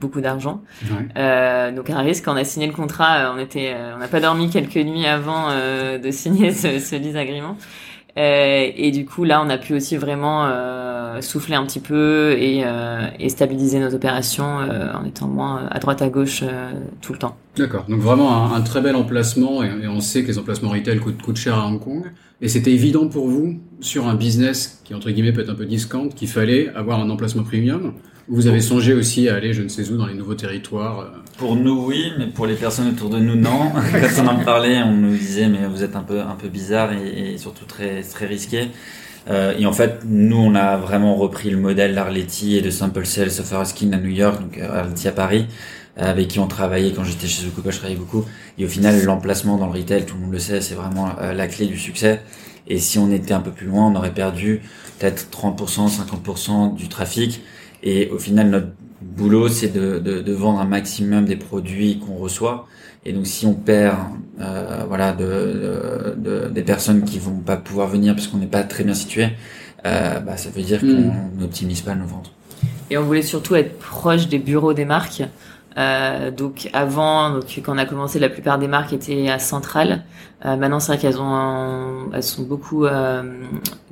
[0.00, 0.62] beaucoup d'argent.
[0.88, 2.24] donc un risque.
[2.24, 5.48] Quand on a signé le contrat, on était, on n'a pas dormi quelques nuits avant
[5.50, 7.56] de signer ce, ce lease agreement.
[8.16, 10.48] et du coup là on a pu aussi vraiment
[11.18, 15.66] euh, souffler un petit peu et, euh, et stabiliser nos opérations euh, en étant moins
[15.70, 16.44] à droite à gauche
[17.00, 17.36] tout le temps.
[17.56, 17.84] D'accord.
[17.88, 21.36] Donc vraiment un, très bel emplacement et, on sait que les emplacements retail coûtent, coûtent
[21.36, 22.04] cher à Hong Kong.
[22.40, 25.66] Et c'était évident pour vous sur un business qui entre guillemets peut être un peu
[25.66, 27.94] discount qu'il fallait avoir un emplacement premium.
[28.28, 31.56] Vous avez songé aussi à aller je ne sais où dans les nouveaux territoires Pour
[31.56, 33.72] nous oui, mais pour les personnes autour de nous non.
[33.92, 36.92] Quand on en parlait, on nous disait mais vous êtes un peu un peu bizarre
[36.92, 38.68] et, et surtout très très risqué.
[39.30, 43.04] Euh, et en fait, nous, on a vraiment repris le modèle d'Arletty et de Simple
[43.04, 45.46] Sales of Skin à New York, donc euh, Arletty à Paris,
[45.98, 48.24] euh, avec qui on travaillait quand j'étais chez Zukupa, je travaillais beaucoup.
[48.56, 51.46] Et au final, l'emplacement dans le retail, tout le monde le sait, c'est vraiment la
[51.46, 52.22] clé du succès.
[52.66, 54.62] Et si on était un peu plus loin, on aurait perdu
[54.98, 57.42] peut-être 30%, 50% du trafic.
[57.82, 58.68] Et au final, notre
[59.00, 62.66] boulot, c'est de, de, de, vendre un maximum des produits qu'on reçoit.
[63.04, 63.96] Et donc, si on perd,
[64.40, 68.64] euh, voilà, de, de, des personnes qui vont pas pouvoir venir parce qu'on n'est pas
[68.64, 69.28] très bien situé,
[69.86, 71.04] euh, bah, ça veut dire hmm.
[71.04, 72.32] qu'on n'optimise pas nos ventes.
[72.90, 75.22] Et on voulait surtout être proche des bureaux des marques.
[75.76, 80.02] Euh, donc avant, donc quand on a commencé, la plupart des marques étaient à Centrale.
[80.44, 82.86] Euh, maintenant, c'est vrai qu'elles ont, elles sont beaucoup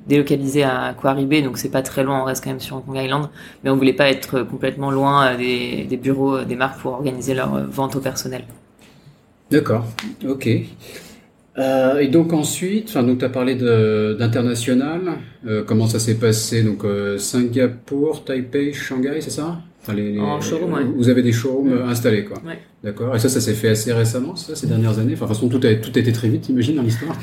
[0.07, 2.21] euh, délocalisées à Quarry donc c'est pas très loin.
[2.23, 3.29] On reste quand même sur Hong Kong Island,
[3.63, 7.55] mais on voulait pas être complètement loin euh, des, bureaux des marques pour organiser leur
[7.55, 8.45] euh, vente au personnel.
[9.51, 9.85] D'accord,
[10.29, 10.49] ok.
[11.59, 15.01] Euh, et donc ensuite, enfin donc tu as parlé d'international.
[15.47, 16.63] Euh, comment ça s'est passé?
[16.63, 19.59] Donc euh, Singapour, Taipei, Shanghai, c'est ça?
[19.87, 20.85] Enfin, les, En showroom, ouais.
[20.97, 22.39] Vous avez des showrooms installés, quoi.
[22.47, 22.59] Ouais.
[22.83, 23.15] D'accord.
[23.15, 25.15] Et ça, ça s'est fait assez récemment, ça, ces dernières années?
[25.15, 27.17] Enfin, de toute façon, tout a, tout a été très vite, imagine, dans l'histoire?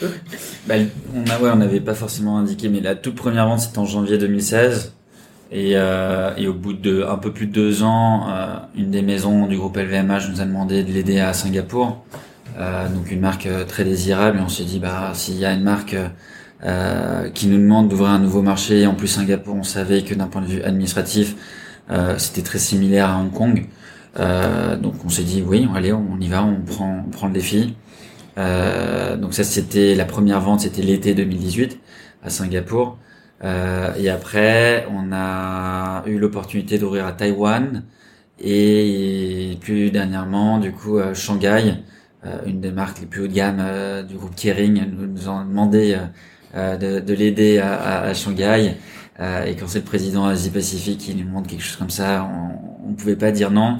[0.68, 0.74] bah,
[1.14, 3.86] on a, ouais, on n'avait pas forcément indiqué, mais la toute première vente, c'était en
[3.86, 4.94] janvier 2016.
[5.52, 9.02] Et, euh, et, au bout de un peu plus de deux ans, euh, une des
[9.02, 12.04] maisons du groupe LVMH nous a demandé de l'aider à Singapour.
[12.58, 14.38] Euh, donc une marque euh, très désirable.
[14.38, 15.96] Et on s'est dit, bah s'il y a une marque
[16.64, 20.26] euh, qui nous demande d'ouvrir un nouveau marché, en plus Singapour, on savait que d'un
[20.26, 21.36] point de vue administratif,
[22.18, 23.66] c'était très similaire à Hong Kong.
[24.16, 27.74] donc on s'est dit, oui, allez, on y va, on prend, on prend le défi.
[28.36, 31.78] donc ça, c'était la première vente, c'était l'été 2018
[32.22, 32.98] à Singapour.
[33.42, 37.84] Euh, et après, on a eu l'opportunité d'ouvrir à Taïwan
[38.38, 41.76] et plus dernièrement, du coup, à Shanghai,
[42.26, 45.44] euh, une des marques les plus haut de gamme euh, du groupe Kering, nous, ont
[45.44, 45.98] demandé
[46.54, 48.74] de, de l'aider à, Shanghai.
[49.20, 52.28] Et quand c'est le président Asie-Pacifique qui nous demande quelque chose comme ça,
[52.84, 53.78] on ne pouvait pas dire non.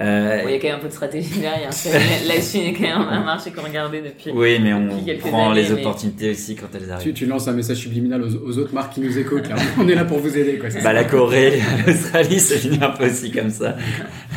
[0.00, 1.68] Euh, il y a quand même un peu de stratégie derrière.
[1.68, 4.30] la Chine est quand même un marché qu'on regardait depuis.
[4.30, 4.88] Oui, mais on
[5.20, 7.04] prend les opportunités aussi quand elles arrivent.
[7.04, 9.50] Tu, tu, lances un message subliminal aux, autres marques qui nous écoutent.
[9.78, 10.58] On est là pour vous aider.
[10.58, 13.76] Quoi, bah, la Corée, l'Australie, c'est fini un peu aussi comme ça.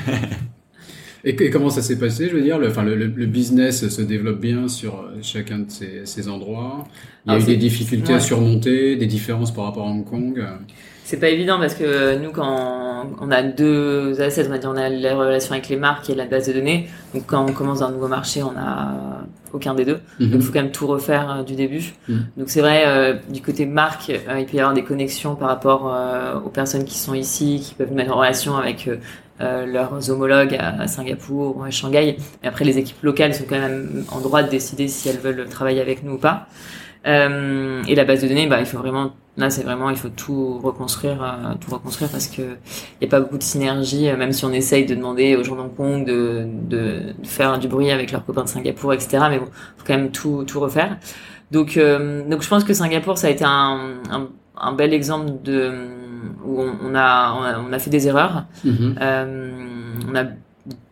[1.28, 4.40] Et, comment ça s'est passé Je veux dire, le, enfin, le, le, business se développe
[4.40, 6.88] bien sur euh, chacun de ces, ces endroits.
[7.26, 10.46] Il y a eu des difficultés à surmonter, des différences par rapport à Hong Kong
[11.06, 14.76] c'est pas évident parce que nous, quand on a deux assets, on va dire, on
[14.76, 16.90] a la relation avec les marques et la base de données.
[17.14, 20.00] Donc, quand on commence un nouveau marché, on a aucun des deux.
[20.20, 20.32] Mhm.
[20.32, 21.94] Donc, il faut quand même tout refaire euh, du début.
[22.10, 22.26] Mhm.
[22.38, 25.50] Donc, c'est vrai, euh, du côté marque, euh, il peut y avoir des connexions par
[25.50, 25.96] rapport
[26.44, 28.90] aux personnes qui sont ici, qui peuvent mettre en relation avec
[29.40, 32.18] leurs homologues à, Singapour ou à Shanghai.
[32.44, 35.48] Et après, les équipes locales sont quand même en droit de décider si elles veulent
[35.50, 36.48] travailler avec nous ou pas.
[37.06, 40.60] et la base de données, bah, il faut vraiment Là, c'est vraiment, il faut tout
[40.60, 44.32] reconstruire, euh, tout reconstruire parce que il y a pas beaucoup de synergie, euh, même
[44.32, 48.14] si on essaye de demander aux gens d'Hong Kong de, de, faire du bruit avec
[48.14, 49.26] leurs copains de Singapour, etc.
[49.30, 50.98] Mais bon, faut quand même tout, tout refaire.
[51.52, 54.00] Donc, euh, donc je pense que Singapour, ça a été un,
[54.58, 55.74] un bel exemple de
[56.46, 58.46] où on, on, a, on a fait des erreurs.
[58.64, 58.96] Mhm.
[59.02, 59.62] Euh,
[60.12, 60.24] on a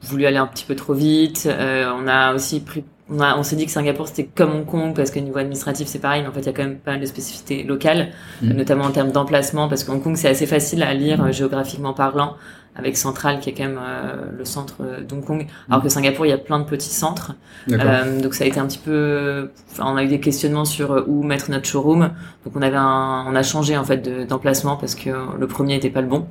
[0.04, 1.48] voulu aller un petit peu trop vite.
[1.52, 4.66] Euh, on a aussi pris, on, a- on s'est dit que Singapour c'était comme Hong
[4.66, 6.78] Kong parce que niveau administratif c'est pareil, mais en fait il y a quand même
[6.78, 8.10] pas mal de spécificités locales,
[8.42, 8.54] Mhm.
[8.54, 11.94] notamment en termes d'emplacement, parce que Hong Kong c'est assez facile à lire euh, géographiquement
[11.94, 12.36] parlant,
[12.76, 16.26] avec Central qui est quand même euh, le centre euh, d'Hong Kong, alors que Singapour
[16.26, 17.34] il y a plein de petits centres.
[17.72, 20.92] Euh, donc ça a été un petit peu, enfin, on a eu des questionnements sur
[20.92, 22.12] euh, où mettre notre showroom.
[22.46, 25.10] Donc on avait un, on a changé en fait de- d'emplacement parce que
[25.40, 26.28] le premier était pas le bon.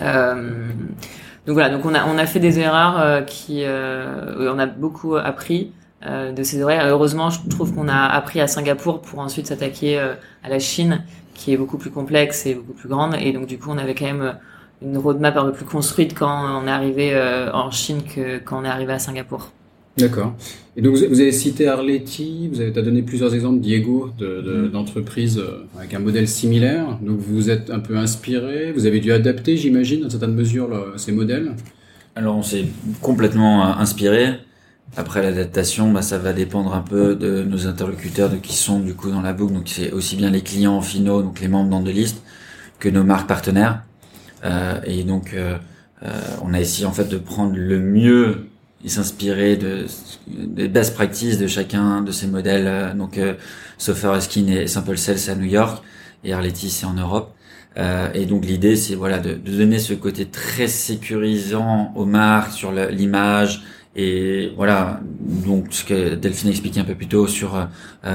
[0.00, 0.68] Euh,
[1.46, 4.66] donc voilà, donc on a on a fait des erreurs euh, qui, euh, on a
[4.66, 5.72] beaucoup appris
[6.06, 6.86] euh, de ces erreurs.
[6.86, 11.04] Heureusement, je trouve qu'on a appris à Singapour pour ensuite s'attaquer à la Chine,
[11.34, 13.16] qui est beaucoup plus complexe et beaucoup plus grande.
[13.20, 14.36] Et donc du coup, on avait quand même
[14.82, 18.60] une roadmap un peu plus construite quand on est arrivé euh, en Chine que quand
[18.60, 19.50] on est arrivé à Singapour.
[19.96, 20.32] D'accord.
[20.76, 24.68] Et donc, vous avez cité Arletty, vous avez donné plusieurs exemples, Diego, de- de- Mhm.
[24.70, 26.86] d'entreprises euh, avec un modèle similaire.
[27.02, 30.68] Donc, vous vous êtes un peu inspiré, vous avez dû adapter, j'imagine, dans certaines mesures,
[30.68, 31.52] là, ces modèles.
[32.14, 32.64] Alors on s'est
[33.02, 34.34] complètement euh, inspiré.
[34.96, 38.94] Après l'adaptation, bah, ça va dépendre un peu de nos interlocuteurs, de qui sont du
[38.94, 39.54] coup dans la boucle.
[39.54, 42.22] Donc c'est aussi bien les clients finaux, donc les membres d'Andelist,
[42.78, 43.82] que nos marques partenaires.
[44.44, 45.58] Euh, et donc euh,
[46.04, 48.46] euh, on a essayé en fait de prendre le mieux
[48.84, 49.86] et s'inspirer de
[50.28, 52.96] des best practices de chacun de ces modèles.
[52.96, 53.34] Donc euh,
[53.78, 55.82] Sofer Skin et Simple Cells à New York
[56.24, 57.34] et Arletty c'est en Europe.
[57.76, 62.52] Euh, et donc l'idée, c'est voilà de, de donner ce côté très sécurisant aux marques
[62.52, 63.62] sur l'image
[63.94, 67.66] et voilà donc ce que Delphine expliquait un peu plus tôt sur euh,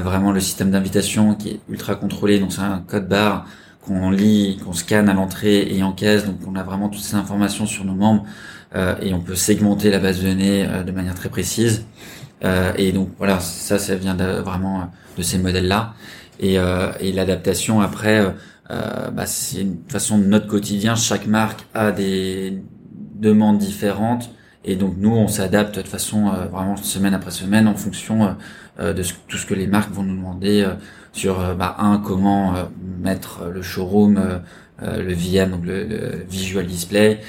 [0.02, 2.40] vraiment le système d'invitation qui est ultra contrôlé.
[2.40, 3.46] Donc c'est un code barre
[3.86, 6.26] qu'on lit, qu'on scanne à l'entrée et en caisse.
[6.26, 8.26] Donc on a vraiment toutes ces informations sur nos membres
[8.76, 11.86] euh, et on peut segmenter la base de données euh, de manière très précise.
[12.44, 14.86] Euh, et donc voilà, ça, ça vient vraiment euh,
[15.18, 15.94] de ces modèles-là.
[16.40, 18.20] Et, euh, et l'adaptation après.
[18.72, 20.96] euh, bah, c'est une façon de notre quotidien.
[20.96, 22.64] Chaque marque a des
[23.16, 24.32] demandes différentes
[24.66, 28.36] et donc nous on s'adapte de façon vraiment semaine après semaine en fonction
[28.80, 30.66] de ce- tout ce que les marques vont nous demander
[31.14, 32.64] sur euh, bah, un comment euh,
[33.02, 37.22] mettre le showroom, euh, le VM donc le, le visual display,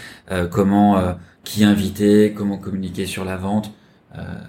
[0.51, 3.71] comment qui inviter, comment communiquer sur la vente.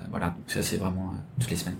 [0.10, 1.76] Voilà, donc ça c'est vraiment toutes les semaines.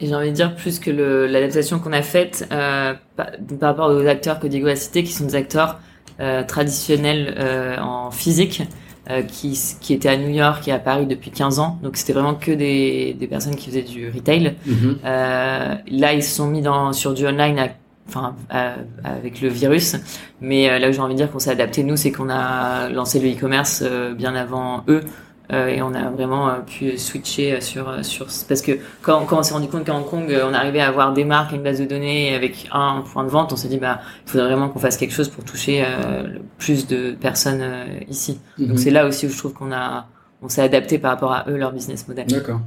[0.00, 3.26] Et j'ai envie de dire plus que l'adaptation qu'on a faite euh, par,
[3.58, 5.80] par rapport aux acteurs que Diego a cités, qui sont des acteurs
[6.20, 8.62] euh, traditionnels euh, en physique,
[9.10, 11.78] euh, qui, qui étaient à New York et à Paris depuis 15 ans.
[11.82, 14.54] Donc c'était vraiment que des, des personnes qui faisaient du retail.
[14.66, 14.98] Mhm.
[15.04, 17.68] Euh, là, ils se sont mis dans, sur du online, à-
[18.08, 19.96] enfin à- avec le virus.
[20.40, 22.88] Mais euh, là où j'ai envie de dire qu'on s'est adapté, nous, c'est qu'on a
[22.90, 25.02] lancé le e-commerce euh, bien avant eux.
[25.50, 29.42] Euh, et on a vraiment euh, pu switcher sur sur parce que quand, quand on
[29.42, 31.80] s'est rendu compte qu'à Hong Kong euh, on arrivait à avoir des marques, une base
[31.80, 34.78] de données avec un point de vente, on s'est dit bah il faudrait vraiment qu'on
[34.78, 38.40] fasse quelque chose pour toucher euh, le plus de personnes euh, ici.
[38.58, 38.66] Mhm.
[38.66, 40.06] Donc c'est là aussi où je trouve qu'on a
[40.42, 42.26] on s'est adapté par rapport à eux leur business model.
[42.26, 42.60] D'accord.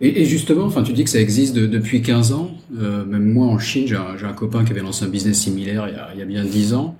[0.00, 2.50] Et, et justement, enfin, tu dis que ça existe de- depuis 15 ans.
[2.78, 5.38] Euh, même moi, en Chine, j'ai un, j'ai un copain qui avait lancé un business
[5.38, 6.96] similaire il y a, il y a bien 10 ans.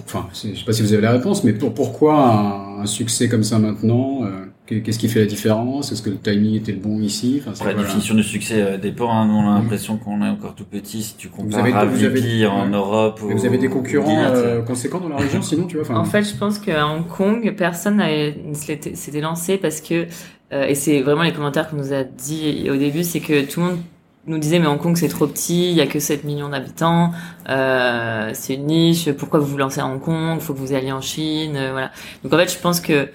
[0.00, 2.86] Pour, enfin, je sais pas si vous avez la réponse, mais pour, pourquoi un, un
[2.86, 4.28] succès comme ça maintenant euh,
[4.66, 5.92] qu'est- Qu'est-ce qui fait la différence?
[5.92, 7.38] Est-ce que le timing était le bon ici?
[7.40, 7.88] Enfin, c'est- Après, la voilà.
[7.88, 9.12] définition du succès euh, dépend.
[9.12, 9.26] Hein.
[9.26, 11.02] Nous, on a l'impression qu'on est encore tout petit.
[11.02, 12.76] Si tu compares avez- à vous VP avez- en ouais.
[12.76, 16.04] Europe ou vous avez des concurrents euh, conséquents dans la région, sinon, tu vois En
[16.04, 20.06] fait, je pense qu'à Hong Kong, personne ne s'était s'était lancé parce que,
[20.52, 23.60] euh, et c'est vraiment les commentaires qu'on nous a dit au début, c'est que tout
[23.60, 23.78] le monde
[24.26, 27.10] nous disait mais Hong Kong c'est trop petit, il y a que 7 millions d'habitants,
[27.48, 30.92] euh, c'est une niche, pourquoi vous vous lancez à Hong Kong, faut que vous alliez
[30.92, 31.90] en Chine, euh, voilà.
[32.22, 33.08] Donc en fait, je pense que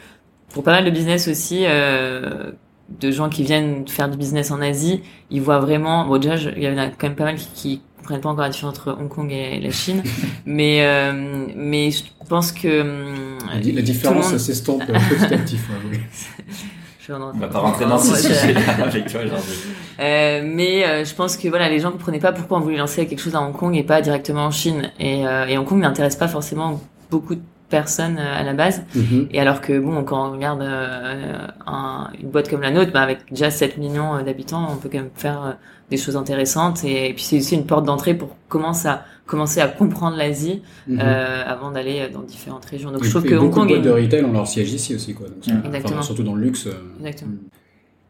[0.54, 2.52] pour pas mal de business aussi, euh,
[2.89, 6.50] de gens qui viennent faire du business en Asie, ils voient vraiment, bon déjà, je-
[6.56, 8.78] il y en a quand même pas mal qui, qui comprennent pas encore la différence
[8.78, 10.04] entre Hong Kong et la Chine,
[10.46, 15.56] mais euh, mais je pense que la, le différence s'estompe euh, petit à petit.
[15.56, 16.00] ouais, oui.
[17.08, 19.54] je vais en- On va pas rentrer dans ce sujet-là avec toi aujourd'hui.
[20.00, 23.06] Euh, mais euh, je pense que voilà, les gens comprenaient pas pourquoi on voulait lancer
[23.08, 24.91] quelque chose à Hong Kong et pas directement en Chine.
[25.00, 28.84] Et, euh, et Hong Kong n'intéresse pas forcément beaucoup de personnes euh, à la base.
[28.96, 29.28] Mhm.
[29.32, 33.02] Et alors que bon, quand on regarde euh, un- une boîte comme la nôtre, bah,
[33.02, 35.52] avec déjà 7 millions d'habitants, on peut quand même faire euh,
[35.89, 36.84] des choses intéressantes.
[36.84, 40.62] Et, et puis c'est aussi une porte d'entrée pour commencer à commencer à comprendre l'Asie
[40.88, 41.00] Mhm.
[41.02, 42.92] euh, avant d'aller dans différentes régions.
[42.92, 44.48] Donc Et je trouve que Hong beaucoup Kong de est boîtes de retail ont leur
[44.48, 45.28] siège ici aussi, quoi.
[45.28, 45.52] Donc, Mm.
[45.60, 46.02] enfin, Exactement.
[46.02, 46.66] surtout dans le luxe.
[46.68, 47.34] euh, Exactement.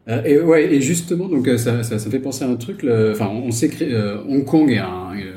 [0.08, 2.82] Euh, et ouais, et justement, donc ça, ça, ça fait penser à un truc.
[2.82, 4.80] le- Enfin, on sait que euh, Hong Kong est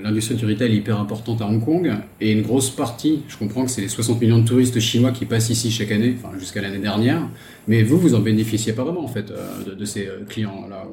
[0.01, 1.91] l'industrie du retail est hyper importante à Hong Kong
[2.21, 3.23] et une grosse partie.
[3.27, 6.15] Je comprends que c'est les 60 millions de touristes chinois qui passent ici chaque année,
[6.23, 7.27] enfin jusqu'à l'année dernière.
[7.67, 9.29] Mais vous, vous en bénéficiez pas vraiment en fait
[9.67, 10.85] de, de ces clients là.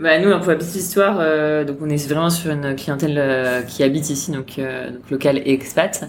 [0.00, 3.62] Bah, nous, pour la petite histoire, euh, donc on est vraiment sur une clientèle euh,
[3.62, 6.04] qui habite ici, donc, euh, donc locale et expat.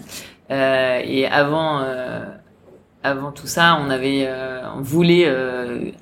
[0.52, 2.20] Euh, et avant, euh,
[3.02, 4.28] avant tout ça, on avait,
[4.76, 5.26] on voulait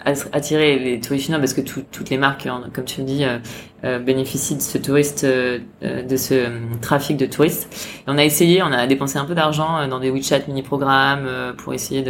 [0.05, 3.07] att- attirer les touristes chinois parce que tout- toutes les marques, hein, comme tu le
[3.07, 3.25] dis,
[4.05, 6.49] bénéficient de ce touriste, de ce
[6.83, 7.73] trafic de touristes.
[8.01, 11.53] Et on a essayé, on a dépensé un peu d'argent dans des WeChat mini-programmes euh,
[11.53, 12.05] pour essayer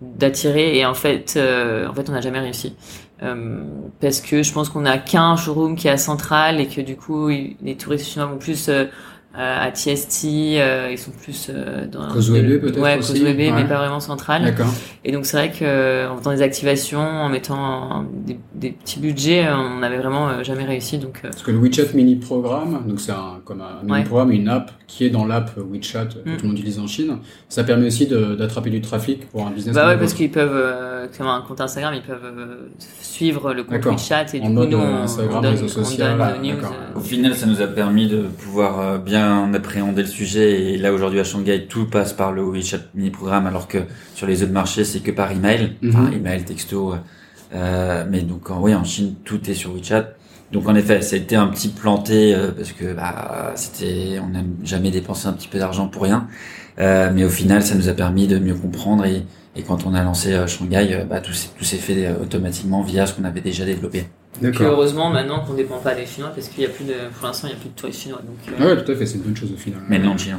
[0.00, 0.78] d'attirer.
[0.78, 2.74] Et en fait, en fait, on n'a jamais réussi.
[3.22, 3.62] Euh,
[4.00, 6.96] parce que je pense qu'on a qu'un showroom qui est à Centrale et que du
[6.96, 8.86] coup les touristes chinois vont plus euh,
[9.32, 10.24] à TST,
[10.58, 13.22] euh, ils sont plus euh, dans Causeway Bay, peut-être ouais, aussi.
[13.22, 13.32] Ouais.
[13.34, 13.98] mais pas vraiment.
[14.44, 14.66] D'accord.
[15.04, 18.98] Et donc c'est vrai que euh, en faisant des activations, en mettant des, des petits
[18.98, 20.98] budgets, euh, on n'avait vraiment euh, jamais réussi.
[20.98, 24.04] Donc euh, Parce que le WeChat mini programme, donc c'est un, comme un mini Ouais.
[24.04, 26.36] programme, une app qui est dans l'app WeChat que Mm.
[26.36, 27.18] tout le monde utilise en Chine.
[27.48, 29.74] Ça permet aussi d'attraper du trafic pour un business.
[29.74, 32.68] bah ouais, parce qu'ils peuvent, euh, comme un compte Instagram, ils peuvent euh,
[33.00, 33.84] suivre le compte.
[33.84, 36.18] WeChat et En du coup mode, nous euh, on, Instagram, on donne, réseau on social,
[36.18, 36.54] donne ah, nos news.
[36.56, 36.72] d'accord.
[36.94, 40.72] euh, Au final, ça nous a permis de pouvoir euh, bien appréhender le sujet.
[40.72, 43.78] Et là, aujourd'hui, à Shanghai, tout passe par le WeChat mini programme, alors que
[44.14, 45.90] sur les autres marchés, c'est que par email, Mhm.
[45.90, 46.94] enfin, email, texto.
[47.54, 50.14] Euh, mais donc, en, oui, en Chine, tout est sur WeChat.
[50.52, 54.28] Donc, en effet, ça a été un petit planté euh, parce que bah, c'était, on
[54.30, 56.26] n'a jamais dépensé un petit peu d'argent pour rien.
[56.78, 59.22] Euh, mais au final, ça nous a permis de mieux comprendre et,
[59.56, 63.40] et quand on a lancé Shanghai, bah, tout s'est fait automatiquement via ce qu'on avait
[63.42, 64.04] déjà développé.
[64.40, 64.66] D'accord.
[64.68, 67.48] heureusement maintenant qu'on dépend pas des Chinois parce qu'il y a plus de, pour l'instant
[67.48, 68.20] il y a plus de touristes chinois.
[68.26, 69.80] Donc euh, Ouais, tout à fait, c'est une bonne chose au final.
[69.88, 70.38] Mainland China.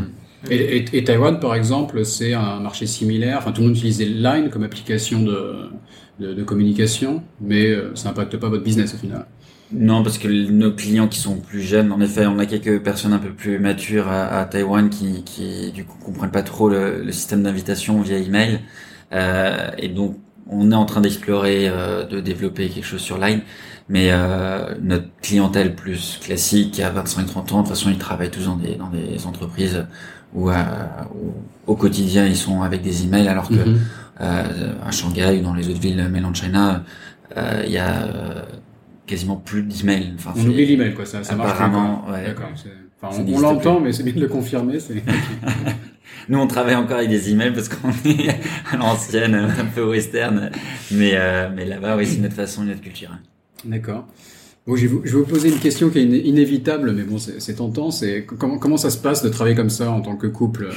[0.49, 3.37] Et, et, et Taïwan, par exemple, c'est un marché similaire.
[3.37, 5.69] Enfin, tout le monde utilisait Line comme application de,
[6.19, 9.27] de, de communication, mais euh, ça n'impacte pas votre business au final.
[9.71, 13.13] Non, parce que nos clients qui sont plus jeunes, en effet, on a quelques personnes
[13.13, 17.03] un peu plus matures à, à Taïwan qui, qui, du coup, comprennent pas trop le,
[17.03, 18.59] le système d'invitation via email.
[19.13, 20.17] Euh, et donc,
[20.49, 23.41] on est en train d'explorer, euh, de développer quelque chose sur Line.
[23.91, 28.45] Mais euh, notre clientèle plus classique, a 25-30 ans, de toute façon, ils travaillent tous
[28.45, 29.85] dans des, dans des entreprises
[30.33, 30.53] où, euh,
[31.13, 31.33] où
[31.67, 33.55] au quotidien, ils sont avec des emails, alors que
[34.21, 34.43] euh,
[34.81, 36.85] à Shanghai ou dans les autres villes mainland China,
[37.35, 38.41] euh, il y a euh,
[39.05, 40.13] quasiment plus d'emails.
[40.15, 41.05] Enfin, On oublie l'email, quoi.
[41.05, 42.27] Ça, ça marche Apparemment, ouais.
[42.27, 42.49] D'accord.
[43.01, 44.79] Enfin, on, l'entend, mais c'est bien de le confirmer.
[44.79, 45.03] C'est...
[46.29, 48.29] Nous, on travaille encore avec des emails parce qu'on est
[48.71, 50.49] à l'ancienne, un peu western.
[50.91, 53.09] Mais, euh, mais là-bas, oui, c'est notre façon, notre culture.
[53.65, 54.05] D'accord.
[54.67, 57.89] Bon, je vais, vous, poser une question qui est iné- inévitable, mais bon, c'est, tentant.
[57.89, 60.71] C'est comment, comment ça se passe de travailler comme ça en tant que couple euh,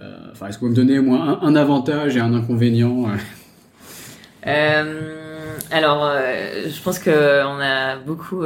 [0.00, 3.06] euh, Enfin, est-ce que vous me donnez au moins un, un avantage et un inconvénient
[4.44, 5.56] euh?
[5.70, 8.42] Alors, euh, je pense que on a beaucoup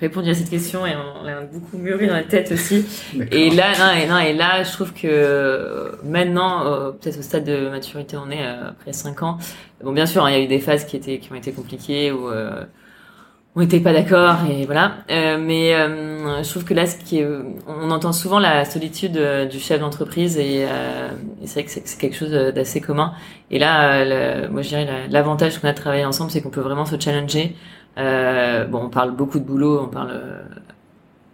[0.00, 2.84] répondu à cette question et on l'a beaucoup mûri dans la tête aussi.
[3.30, 7.68] Et là, non, et, non, et là, je trouve que maintenant, peut-être au stade de
[7.68, 9.38] maturité, on est après 5 ans.
[9.84, 11.52] Bon, bien sûr, hein, il y a eu des phases qui étaient qui ont été
[11.52, 12.28] compliquées où
[13.56, 14.98] on n'était pas d'accord et voilà.
[15.10, 17.28] Euh, mais euh, je trouve que là, ce qui est,
[17.66, 21.08] on entend souvent la solitude euh, du chef d'entreprise et, euh,
[21.42, 23.12] et c'est vrai que c'est quelque chose d'assez commun.
[23.50, 26.42] Et là, euh, le- moi, je dirais la- l'avantage qu'on a de travailler ensemble, c'est
[26.42, 27.56] qu'on peut vraiment se challenger.
[27.98, 30.42] Euh, bon, on parle beaucoup de boulot, on parle euh,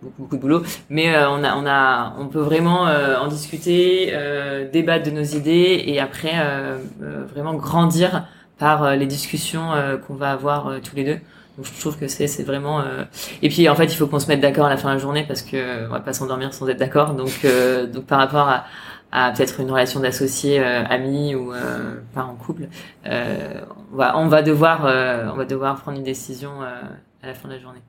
[0.02, 4.10] beaucoup, de boulot, mais euh, on a, on a, on peut vraiment euh, en discuter,
[4.12, 8.26] euh, débattre de nos idées et après euh, euh, vraiment grandir
[8.58, 11.18] par euh, les discussions euh, qu'on va avoir euh, tous les deux.
[11.62, 13.04] Je trouve que c'est vraiment euh,
[13.42, 15.00] et puis en fait il faut qu'on se mette d'accord à la fin de la
[15.00, 17.14] journée parce que on va pas s'endormir sans être d'accord.
[17.14, 18.48] Donc euh, donc par rapport
[19.12, 22.68] à peut-être une relation d'associé euh, ami ou euh, pas en couple,
[23.06, 23.60] euh,
[23.92, 26.82] on va on va devoir euh, on va devoir prendre une décision euh,
[27.22, 27.80] à la fin de la journée.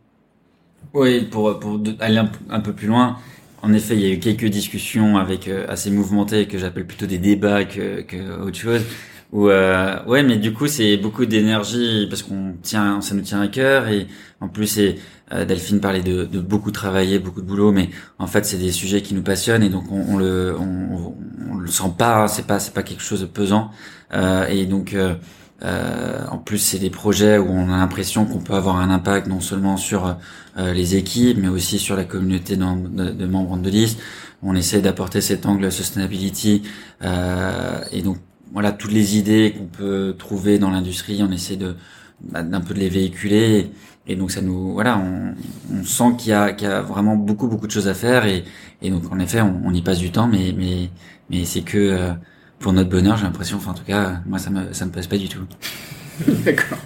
[0.94, 1.60] Oui, pour,
[2.00, 3.18] aller un, peu plus loin,
[3.62, 7.08] en effet, il y a eu quelques discussions avec euh, assez mouvementées que j'appelle plutôt
[7.08, 8.84] des débats que, que autre chose.
[9.34, 13.42] Où, euh, ouais, mais du coup, c'est beaucoup d'énergie parce qu'on tient, ça nous tient
[13.42, 14.08] à cœur et
[14.40, 14.96] en plus, c'est
[15.34, 18.72] euh, Delphine parlait de, de beaucoup travailler, beaucoup de boulot, mais en fait, c'est des
[18.72, 21.14] sujets qui nous passionnent et donc on, on le, on,
[21.52, 23.72] on le sent pas, hein, c'est pas, c'est pas quelque chose de pesant
[24.14, 24.94] euh, et donc.
[24.94, 25.16] euh,
[25.64, 29.26] euh, en plus, c'est des projets où on a l'impression qu'on peut avoir un impact
[29.28, 30.16] non seulement sur
[30.58, 34.00] euh, les équipes, mais aussi sur la communauté de, de membres de liste.
[34.44, 36.62] On essaie d'apporter cet angle sustainability
[37.04, 38.18] euh, et donc
[38.54, 41.76] voilà toutes les idées qu'on peut trouver dans l'industrie, on essaie de
[42.22, 43.72] bah, d'un peu de les véhiculer.
[44.08, 45.36] Et donc ça nous voilà on,
[45.74, 48.26] on sent qu'il y a qu'il y a vraiment beaucoup beaucoup de choses à faire.
[48.26, 48.46] Et,
[48.82, 50.90] et donc en effet on, on y passe du temps mais mais
[51.30, 52.14] mais c'est que euh,
[52.60, 53.58] pour notre bonheur j'ai l'impression.
[53.58, 55.46] Enfin en tout cas moi ça me ça me passe pas du tout.
[56.28, 56.80] D'accord.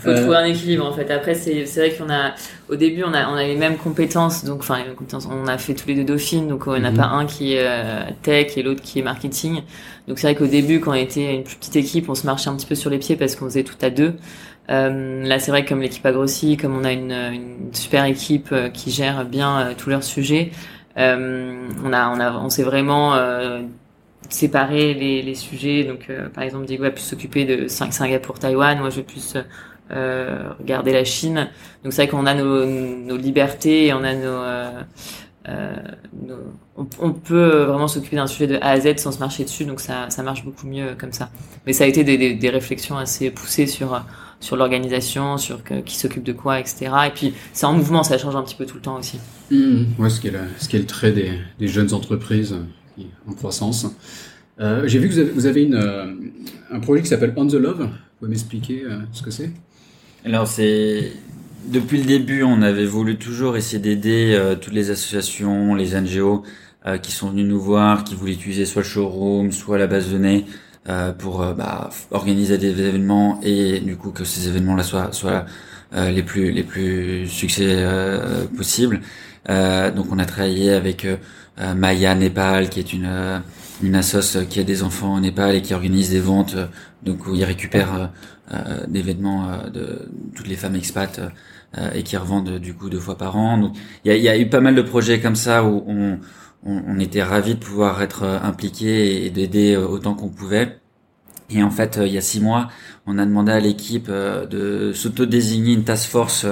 [0.00, 1.10] Faut trouver un équilibre en fait.
[1.10, 2.34] Après, c'est c'est vrai qu'on a
[2.68, 5.28] au début on a on a les mêmes compétences, donc enfin les mêmes compétences.
[5.30, 6.96] On a fait tous les deux Dauphine, donc on n'a Mhm.
[6.96, 9.62] pas un qui est euh, tech et l'autre qui est marketing.
[10.08, 12.48] Donc c'est vrai qu'au début, quand on était une plus petite équipe, on se marchait
[12.50, 14.14] un petit peu sur les pieds parce qu'on faisait tout à deux.
[14.70, 18.04] Euh, là, c'est vrai que comme l'équipe a grossi, comme on a une, une super
[18.04, 20.52] équipe euh, qui gère bien euh, tous leurs sujets,
[20.96, 23.60] euh, on a, on a, on s'est vraiment euh,
[24.28, 25.84] séparé les, les sujets.
[25.84, 28.78] Donc, euh, par exemple, Diego a pu s'occuper de Sing- Singapour, Taïwan.
[28.78, 29.34] Moi, je vais plus
[29.92, 31.48] euh, regarder la Chine.
[31.82, 34.82] Donc, c'est vrai qu'on a nos, libertés et on a nos, euh,
[35.48, 35.74] euh,
[36.76, 39.64] on, peut vraiment s'occuper d'un sujet de A à Z sans se marcher dessus.
[39.64, 41.30] Donc, ça, ça marche beaucoup mieux comme ça.
[41.66, 44.00] Mais ça a été des, réflexions assez poussées sur
[44.42, 46.90] sur l'organisation, sur qui s'occupe de quoi, etc.
[47.08, 49.20] Et puis c'est en mouvement, ça change un petit peu tout le temps aussi.
[49.50, 49.88] Mhm.
[49.98, 52.56] Ouais, ce qui est, le, trait des, jeunes entreprises
[53.28, 53.86] en croissance.
[54.58, 55.68] J'ai vu que vous avez,
[56.70, 57.80] un projet qui s'appelle On the Love.
[57.80, 57.88] Vous
[58.18, 59.50] pouvez m'expliquer ce que c'est?
[60.24, 61.12] Alors c'est
[61.66, 66.42] depuis le début, on avait voulu toujours essayer d'aider euh, toutes les associations, les NGO
[66.86, 70.08] euh, qui sont venus nous voir, qui voulaient utiliser soit le showroom, soit la base
[70.08, 70.44] de données
[70.88, 75.46] euh, pour euh, bah, organiser des événements et du coup que ces événements-là soient, soient
[75.94, 79.00] euh, les plus les plus succès euh, possibles.
[79.48, 81.06] Donc on a travaillé avec
[81.58, 83.42] Maya Népal, qui est une
[83.82, 86.56] une assoce qui a des enfants au Népal et qui organise des ventes,
[87.02, 88.06] donc où ils récupèrent euh,
[88.52, 91.20] euh, des vêtements euh, de toutes les femmes expats
[91.94, 93.56] et qui revendent du coup deux fois par an.
[93.58, 96.18] Donc il y a, eu pas mal de projets comme ça où on,
[96.64, 100.80] on, était ravis de pouvoir être impliqués et d'aider autant qu'on pouvait.
[101.50, 102.68] Et en fait, euh, il y a six mois,
[103.06, 106.46] on a demandé à l'équipe euh, de s'auto-désigner une task force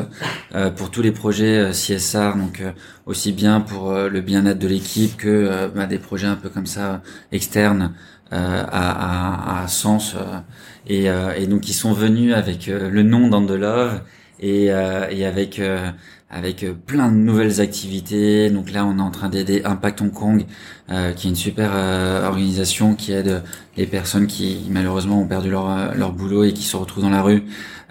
[0.54, 2.62] euh, pour tous les projets CSR, donc
[3.06, 7.02] aussi bien pour le bien-être de l'équipe que bah, des projets un peu comme ça
[7.32, 7.92] externes
[8.30, 10.14] à, à, à sens.
[10.86, 14.02] et, et donc ils sont venus avec le nom d'Andelove
[14.40, 15.60] et, et avec
[16.30, 18.50] avec euh, plein de nouvelles activités.
[18.50, 20.44] Donc là, on est en train d'aider Impact Hong Kong,
[20.90, 23.42] euh, qui est une super euh, organisation qui aide
[23.76, 27.10] les personnes qui malheureusement ont perdu leur euh, leur boulot et qui se retrouvent dans
[27.10, 27.44] la rue.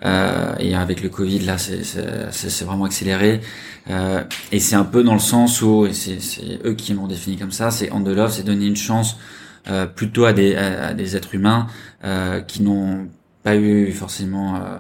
[0.06, 3.42] Euh, et avec le Covid, là, c'est vraiment accéléré.
[3.90, 6.20] Euh, et c'est un peu dans le sens où, et c'est
[6.66, 9.18] eux qui l'ont défini comme ça, c'est Andelove, c'est donner une chance
[9.70, 11.68] euh, plutôt à des, à, à des êtres humains
[12.04, 13.08] euh, qui n'ont
[13.44, 14.78] pas eu forcément euh, euh,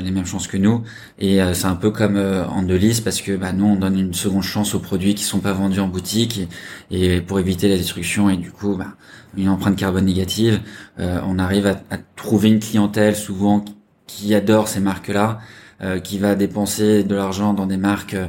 [0.00, 0.82] les mêmes chances que nous.
[1.18, 4.14] Et euh, c'est un peu comme euh, Andelis parce que bah, nous on donne une
[4.14, 6.48] seconde chance aux produits qui sont pas vendus en boutique
[6.90, 8.94] et, pour éviter la destruction et du coup bah,
[9.36, 10.60] une empreinte carbone négative,
[10.98, 13.64] euh, on arrive à, à trouver une clientèle souvent
[14.06, 15.40] qui adore ces marques-là.
[15.82, 18.28] euh, qui va dépenser de l'argent dans des marques euh,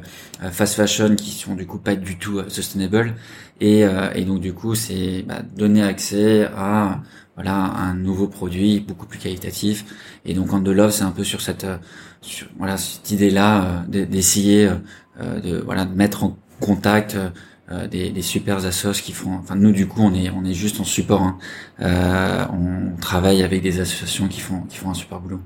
[0.51, 3.16] fast fashion qui sont du coup pas du tout euh, sustainable
[3.62, 7.01] et, euh, et donc du coup c'est bah, donner accès à
[7.38, 9.85] voilà un nouveau produit beaucoup plus qualitatif
[10.25, 11.77] et donc en de love c'est un peu sur cette euh,
[12.57, 14.67] voilà cette idée là d'essayer
[15.21, 17.15] euh, de voilà de mettre en contact
[17.69, 20.53] euh, des, des super assos qui font enfin nous du coup on est on est
[20.53, 21.38] juste en support hein.
[21.81, 25.41] euh, on travaille avec des associations qui font qui font un super boulot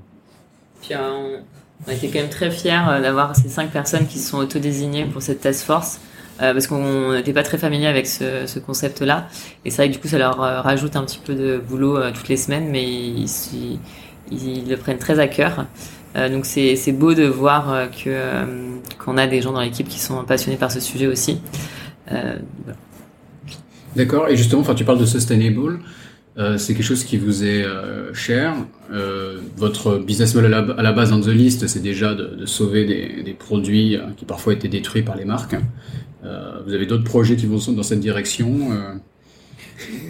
[0.80, 1.40] Puis euh, on,
[1.86, 5.04] on été quand même très fiers euh, d'avoir ces cinq personnes qui se sont autodésignées
[5.04, 6.00] pour cette task force.
[6.42, 9.28] Euh, parce qu'on n'était pas très familier avec ce, ce concept-là.
[9.64, 11.96] Et c'est vrai que du coup, ça leur euh, rajoute un petit peu de boulot
[11.96, 13.78] euh, toutes les semaines, mais ils,
[14.68, 15.66] le prennent très à cœur.
[16.14, 17.88] Donc c'est beau de voir
[19.02, 21.40] qu'on a des gens dans l'équipe qui sont passionnés par ce sujet aussi.
[23.96, 24.28] D'accord.
[24.28, 25.80] Et justement, enfin, tu parles de sustainable.
[26.38, 28.54] Euh, c'est quelque chose qui vous est euh, cher.
[28.90, 32.86] Euh, votre business model à la, base dans The List, c'est déjà de, de sauver
[32.86, 35.56] des, des produits euh, qui parfois étaient détruits par les marques.
[36.24, 38.70] Euh, vous avez d'autres projets qui vont dans cette direction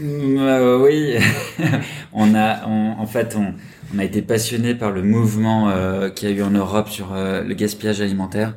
[0.00, 1.14] Euh, oui,
[2.12, 3.54] on a, on- en fait, on,
[3.94, 5.70] on a été passionné par le mouvement
[6.14, 8.54] qu'il y a eu en Europe sur le gaspillage alimentaire.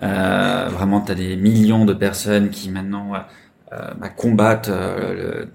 [0.00, 3.12] Vraiment, tu as des millions de personnes qui maintenant
[3.72, 4.68] euh, bah, combattent.
[4.68, 5.46] euh,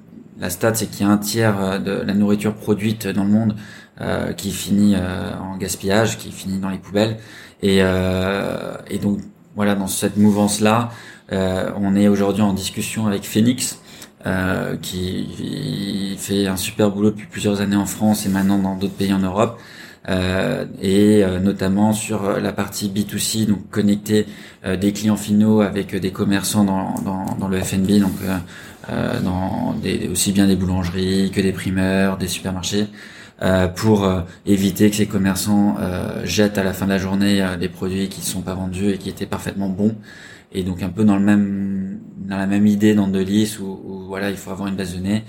[0.41, 3.29] la stat, c'est qu'il y a un tiers euh, de la nourriture produite dans le
[3.29, 3.55] monde
[4.01, 7.17] euh, qui finit euh, en gaspillage, qui finit dans les poubelles.
[7.61, 7.83] Et,
[9.03, 9.19] donc,
[9.55, 10.89] voilà, dans cette mouvance-là,
[11.31, 13.79] on est aujourd'hui en discussion avec Phoenix,
[14.81, 19.13] qui fait un super boulot depuis plusieurs années en France et maintenant dans d'autres pays
[19.13, 19.59] en Europe.
[20.81, 24.25] Et notamment sur la partie B2C, donc connecter
[24.65, 26.95] des clients finaux avec des commerçants dans,
[27.37, 28.17] dans, le F&B, donc
[28.89, 32.87] euh, dans des, aussi bien des boulangeries que des primeurs, des supermarchés,
[33.41, 37.41] euh, pour euh, éviter que ces commerçants euh, jettent à la fin de la journée
[37.41, 39.95] euh, des produits qui ne sont pas vendus et qui étaient parfaitement bons.
[40.53, 44.05] Et donc un peu dans le même dans la même idée dans Delis où, où
[44.07, 45.23] voilà il faut avoir une base de données.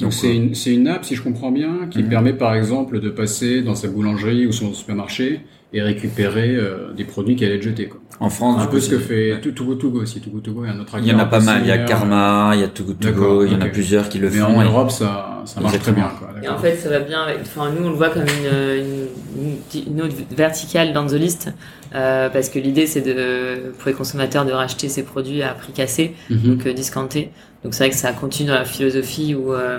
[0.00, 2.08] Donc c'est une, c'est une app, si je comprends bien, qui Mhm.
[2.08, 5.40] permet par exemple de passer dans sa boulangerie ou son supermarché
[5.72, 7.88] et récupérer euh, des produits qui allaient être jetés.
[7.88, 8.00] Quoi.
[8.20, 9.40] En France, un du peu coup, ce que fait ouais.
[9.54, 10.20] Togo Togo aussi.
[10.20, 11.60] Togo Togo est un autre Il y en a pas mal.
[11.62, 11.78] Il y a.
[11.78, 14.18] Karma, il y a Too Good To D'accord, Go, il y en a plusieurs qui
[14.18, 14.56] le Mais font.
[14.56, 16.10] en et- Europe, ça, ça marche très bien.
[16.18, 17.22] Quoi, Et en fait, ça va bien.
[17.22, 19.08] avec- Enfin, nous, on le voit comme une,
[19.40, 21.50] une, une autre verticale dans The List,
[21.94, 25.72] euh, parce que l'idée, c'est de pour les consommateurs de racheter ces produits à prix
[25.72, 26.38] cassé, Mhm.
[26.56, 27.30] donc euh, discounté.
[27.62, 29.78] Donc c'est vrai que ça continue dans la philosophie où, euh,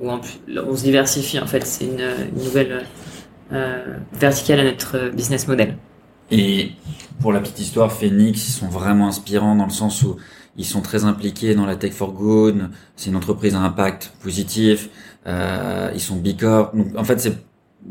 [0.00, 1.38] où en plus- on se diversifie.
[1.40, 2.00] En fait, c'est une,
[2.38, 2.80] une nouvelle euh,
[4.12, 5.76] verticale à notre euh, business model.
[6.30, 6.72] Et
[7.20, 10.16] pour la petite histoire, Phoenix, ils sont vraiment inspirants dans le sens où
[10.56, 12.70] ils sont très impliqués dans la tech for good.
[12.96, 14.88] C'est une entreprise à impact positif.
[15.26, 16.74] Euh, ils sont bicorp.
[16.74, 17.36] Donc en fait, c'est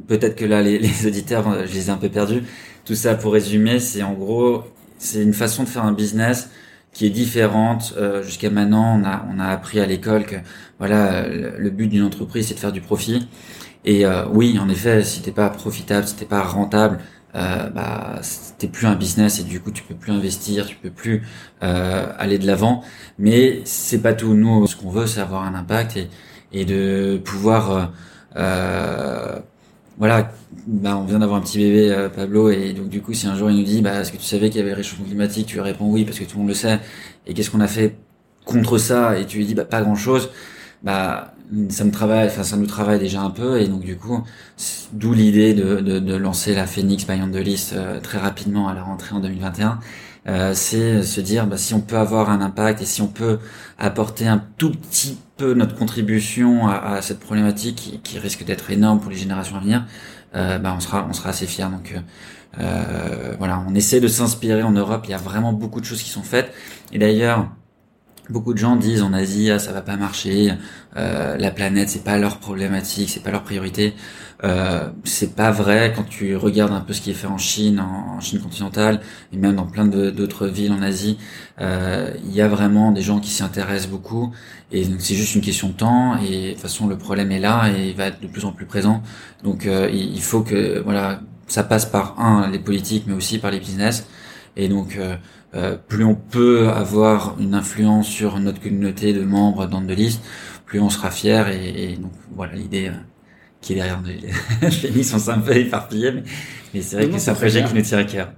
[0.07, 2.43] peut-être que là les, auditeurs, euh, je les ai un peu perdus.
[2.85, 4.63] Tout ça pour résumer, c'est en gros,
[4.97, 6.49] c'est une façon de faire un business
[6.93, 7.93] qui est différente.
[7.97, 10.35] Euh, Jusqu'à maintenant, on a on a appris à l'école que
[10.79, 13.27] voilà, le but d'une entreprise, c'est de faire du profit.
[13.85, 16.99] Et euh, oui, en effet, si t'es pas profitable, si t'es pas rentable,
[17.35, 18.21] euh, bah
[18.59, 21.23] t'es plus un business et du coup tu peux plus investir, tu peux plus
[21.63, 22.83] euh, aller de l'avant.
[23.19, 24.33] Mais c'est pas tout.
[24.35, 26.09] Nous, ce qu'on veut, c'est avoir un impact et
[26.53, 27.85] et de pouvoir euh,
[28.37, 29.39] euh,
[29.97, 30.31] voilà,
[30.67, 33.35] bah, on vient d'avoir un petit bébé, euh, Pablo, et donc du coup, si un
[33.35, 35.55] jour il nous dit, bah, est-ce que tu savais qu'il y avait réchauffement climatique, tu
[35.55, 36.79] lui réponds oui, parce que tout le monde le sait,
[37.27, 37.95] et qu'est-ce qu'on a fait
[38.45, 40.31] contre ça, et tu lui dis, bah, pas grand-chose,
[40.83, 41.33] bah,
[41.69, 44.23] ça me travaille, enfin, ça nous travaille déjà un peu, et donc du coup,
[44.93, 48.73] d'où l'idée de, de, de lancer la Phoenix by the List euh, très rapidement à
[48.73, 49.79] la rentrée en 2021.
[50.25, 53.39] Euh, c'est se dire bah, si on peut avoir un impact et si on peut
[53.77, 58.71] apporter un tout petit peu notre contribution à, à cette problématique qui, qui risque d'être
[58.71, 59.85] énorme pour les générations à venir,
[60.35, 61.65] euh, bah, on sera on sera assez fiers.
[61.65, 61.99] Donc euh,
[62.59, 65.03] euh, voilà, on essaie de s'inspirer en Europe.
[65.05, 66.53] Il y a vraiment beaucoup de choses qui sont faites.
[66.91, 67.49] Et d'ailleurs,
[68.29, 70.53] beaucoup de gens disent en Asie ah, ça va pas marcher,
[70.95, 73.93] euh, la planète c'est pas leur problématique, c'est pas leur priorité.
[74.43, 77.79] Euh, c'est pas vrai quand tu regardes un peu ce qui est fait en Chine,
[77.79, 78.99] en, Chine continentale
[79.31, 81.17] et même dans plein d'autres villes en Asie.
[81.61, 84.33] euh, Il y a vraiment des gens qui s'y intéressent beaucoup
[84.71, 87.39] et donc c'est juste une question de temps et de toute façon le problème est
[87.39, 89.01] là et il va être de plus en plus présent.
[89.43, 93.37] Donc euh, il il faut que voilà ça passe par un les politiques mais aussi
[93.39, 94.07] par les business
[94.57, 94.97] et donc
[95.55, 100.21] euh, plus on peut avoir une influence sur notre communauté de membres dans de liste,
[100.65, 102.91] plus on sera fier et, et donc voilà l'idée euh,
[103.61, 104.69] qui est derrière nous.
[104.71, 106.23] Phoenix, on s'est un peu éparpillé, mais,
[106.73, 108.31] mais c'est vrai Non, que c'est un projet qui nous tient à cœur.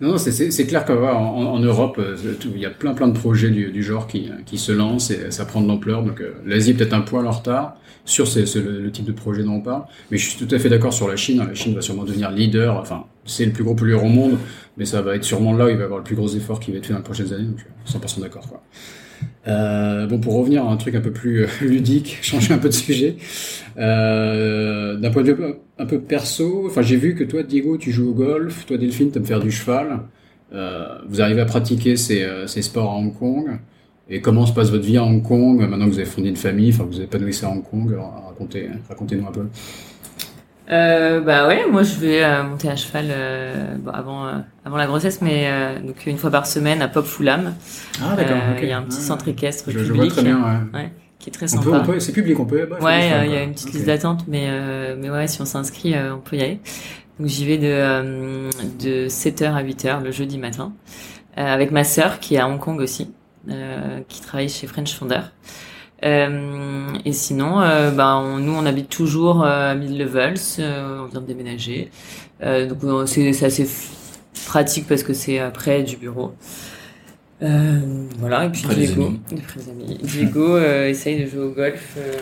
[0.00, 3.50] Non, c'est- clair qu'en en, en Europe, euh, il y a plein plein de projets
[3.50, 6.02] du, du genre qui, qui se lancent et ça prend de l'ampleur.
[6.02, 9.12] Donc l'Asie est peut-être un poil en retard sur ces- ce- le, le type de
[9.12, 9.84] projet dont on parle.
[10.10, 11.38] Mais je suis tout à fait d'accord sur la Chine.
[11.46, 12.76] La Chine va sûrement devenir leader.
[12.78, 14.38] Enfin, c'est le plus gros pollueur au monde,
[14.76, 16.60] mais ça va être sûrement là où il va y avoir le plus gros effort
[16.60, 17.44] qui va être fait dans les prochaines années.
[17.44, 18.48] Donc euh, 100% d'accord.
[18.48, 18.62] Quoi.
[19.48, 22.68] Euh, bon, pour revenir à un truc un peu plus euh, ludique, changer un peu
[22.68, 23.16] de sujet,
[23.78, 25.44] euh, d'un point de vue
[25.78, 29.10] un peu perso, enfin j'ai vu que toi, Diego, tu joues au golf, toi, Delphine,
[29.10, 30.00] tu me faire du cheval.
[30.52, 33.58] Euh, vous arrivez à pratiquer ces, euh, sports à Hong Kong.
[34.10, 36.36] Et comment se passe votre vie à Hong Kong maintenant que vous avez fondé une
[36.36, 37.96] famille, enfin vous épanouissez à Hong Kong
[38.28, 39.46] Racontez, racontez-nous un peu.
[40.72, 44.32] Euh, bah ouais, moi je vais euh, monter à cheval euh, bon, avant euh,
[44.64, 47.54] avant la grossesse, mais euh, donc une fois par semaine à Pop Fulham.
[48.00, 50.68] Ah Euh, Il y a un petit centre équestre Je, je vois public très bien.
[50.72, 50.90] Ouais.
[51.18, 51.78] qui est très On peut, sympa.
[51.82, 52.66] on peut, c'est public, on peut.
[52.70, 55.44] bah, Ouais, il y a une petite liste d'attente, mais euh, mais ouais, si on
[55.44, 56.60] s'inscrit, on peut y aller.
[57.20, 58.50] Donc j'y vais de euh,
[58.80, 60.72] de 7h à 8h le jeudi matin
[61.38, 63.12] euh, avec ma sœur qui est à Hong Kong aussi,
[63.50, 65.20] euh, qui travaille chez French Fonder.
[66.04, 71.02] Euh, et sinon, euh, bah, on- nous on habite toujours euh, à Mid Levels, euh,
[71.04, 71.90] on vient de déménager,
[72.42, 73.68] euh, donc c'est c'est assez
[74.46, 76.32] pratique parce que c'est près du bureau.
[77.42, 77.78] Euh,
[78.18, 79.98] voilà, et puis Près des Diego, amis.
[80.02, 81.94] Diego euh, essaye de jouer au golf.
[81.98, 82.12] euh,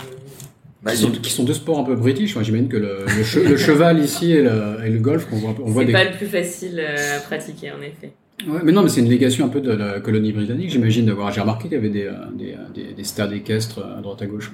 [0.82, 2.34] Bah, Qui sont, qui sont deux sports un peu british.
[2.34, 5.36] Moi, j'imagine que le, le, che- le cheval ici et le, et le golf, on
[5.36, 5.92] voit, on voit C'est des.
[5.92, 8.12] pas le plus facile à pratiquer, en effet.
[8.46, 11.06] Ouais, mais non, mais c'est une légation un peu de la colonie britannique, j'imagine.
[11.06, 14.00] D'avoir, j'ai remarqué qu'il y avait des, euh, des, euh, des, des stades équestres à
[14.00, 14.52] droite à gauche.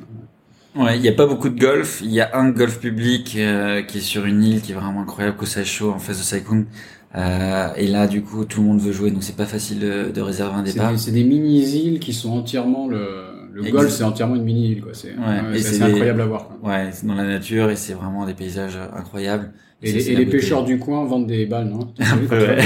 [0.74, 2.00] Ouais, il n'y a pas beaucoup de golf.
[2.02, 5.00] Il y a un golf public euh, qui est sur une île qui est vraiment
[5.02, 6.66] incroyable, Kosacho, en face de Saikung.
[7.14, 10.10] Euh, et là, du coup, tout le monde veut jouer, donc c'est pas facile de,
[10.10, 10.92] de réserver un C'est départ.
[10.92, 13.24] des, c'est des mini-îles qui sont entièrement le,
[13.56, 13.72] le Exact.
[13.78, 14.92] golf, c'est entièrement une mini-île, quoi.
[14.92, 16.48] C'est, Ouais, des- incroyable à voir.
[16.48, 16.70] Quoi.
[16.70, 19.52] Ouais, c'est dans la nature et c'est vraiment des paysages euh, incroyables.
[19.82, 21.92] Et, les, et pêcheurs du coin vendent des balles, non?
[22.30, 22.58] Ouais.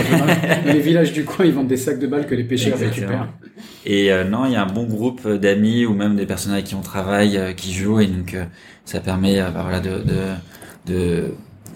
[0.72, 3.06] Les villages du coin, ils vendent des sacs de balles que les pêcheurs Exactement.
[3.08, 3.28] récupèrent.
[3.84, 6.52] Et euh, non, il y a un bon groupe euh, d'amis ou même des personnes
[6.52, 8.44] avec qui on travaille euh, qui jouent et donc euh,
[8.84, 10.22] ça permet euh, bah, voilà de de,
[10.86, 11.24] de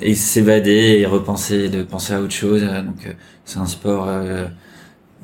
[0.00, 2.62] et s'évader et repenser, de penser à autre chose.
[2.62, 3.12] Euh, Donc euh,
[3.44, 4.46] c'est un sport euh,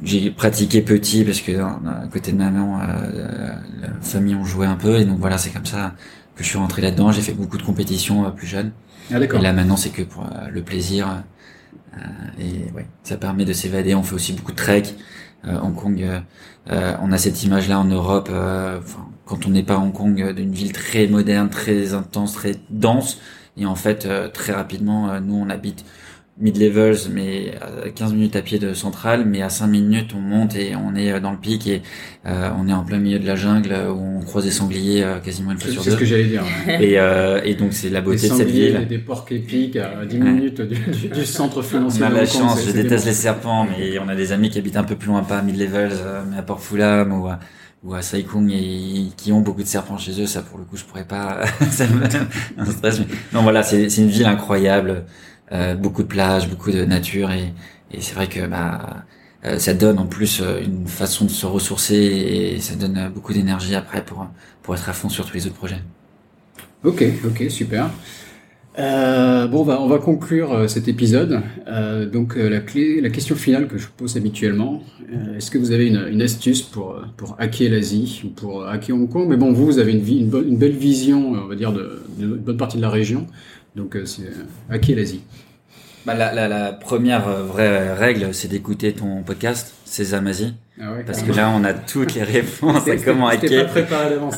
[0.03, 4.67] j'ai pratiqué petit parce que euh, à côté de maman, euh, la famille on jouait
[4.67, 5.95] un peu et donc voilà c'est comme ça
[6.37, 7.13] que je suis rentré là-dedans.
[7.13, 8.73] J'ai fait beaucoup de compétitions plus jeune.
[9.13, 9.19] Ah.
[9.19, 11.23] Et là maintenant, c'est que pour le plaisir.
[12.39, 13.95] et ouais, ça permet de s'évader.
[13.95, 14.85] On fait aussi beaucoup de trek.
[15.45, 16.07] Hong Kong,
[16.69, 18.31] on a cette image-là en Europe.
[19.27, 23.19] quand on n'est pas à Hong Kong, d'une ville très moderne, très intense, très dense.
[23.57, 25.85] Et en fait, très rapidement, nous, on habite
[26.41, 30.57] mid-levels, mais à 15 minutes à pied de centrale, mais à 5 minutes on monte
[30.57, 31.83] et on est euh, dans le pic et
[32.27, 35.19] euh, on est en plein milieu de la jungle où on croise des sangliers euh,
[35.21, 35.91] quasiment une fois sur deux.
[35.91, 36.43] C'est ce que j'allais dire.
[36.69, 38.81] Et, euh, et donc c'est la beauté de cette ville.
[38.83, 42.03] Et des porcs épiques à 10 minutes du, du, centre financier.
[42.03, 44.77] On a la chance, je déteste les serpents, mais on a des amis qui habitent
[44.77, 45.93] un peu plus loin, pas à mid-levels,
[46.31, 47.39] mais à Port Fulam ou à
[47.83, 50.77] ou à Saikung et qui ont beaucoup de serpents chez eux, ça pour le coup
[50.77, 53.01] je pourrais pas, ça me stress.
[53.01, 53.07] Mais...
[53.33, 55.05] Non voilà, c'est une ville incroyable.
[55.53, 57.53] Euh, beaucoup de plages, beaucoup de nature et,
[57.91, 59.05] et c'est vrai que bah
[59.45, 63.33] euh, ça donne en plus euh, une façon de se ressourcer et ça donne beaucoup
[63.33, 64.29] d'énergie après pour
[64.63, 65.81] pour être à fond sur tous les autres projets.
[66.85, 67.91] Ok, ok, super.
[68.79, 71.41] Euh, bon, on va, on va conclure cet épisode.
[72.13, 74.83] Donc, la, clé, la question finale que je pose habituellement,
[75.37, 79.09] est-ce que vous avez une, une, astuce pour, pour hacker l'Asie ou pour hacker Hong
[79.09, 79.29] Kong?
[79.29, 82.57] Mais bon, vous, vous avez une, une, belle vision, on va dire, de, de, bonne
[82.57, 83.27] partie de la région.
[83.81, 84.23] Donc, c'est
[84.71, 85.23] hacker l'Asie.
[86.05, 90.55] Bah, la, la, la, première euh, vraie règle, c'est d'écouter ton podcast, Sésame Asie.
[90.79, 93.67] Ah ouais, parce que là, on a toutes les réponses à comment hacker.
[93.67, 94.37] pas préparé à l'avance.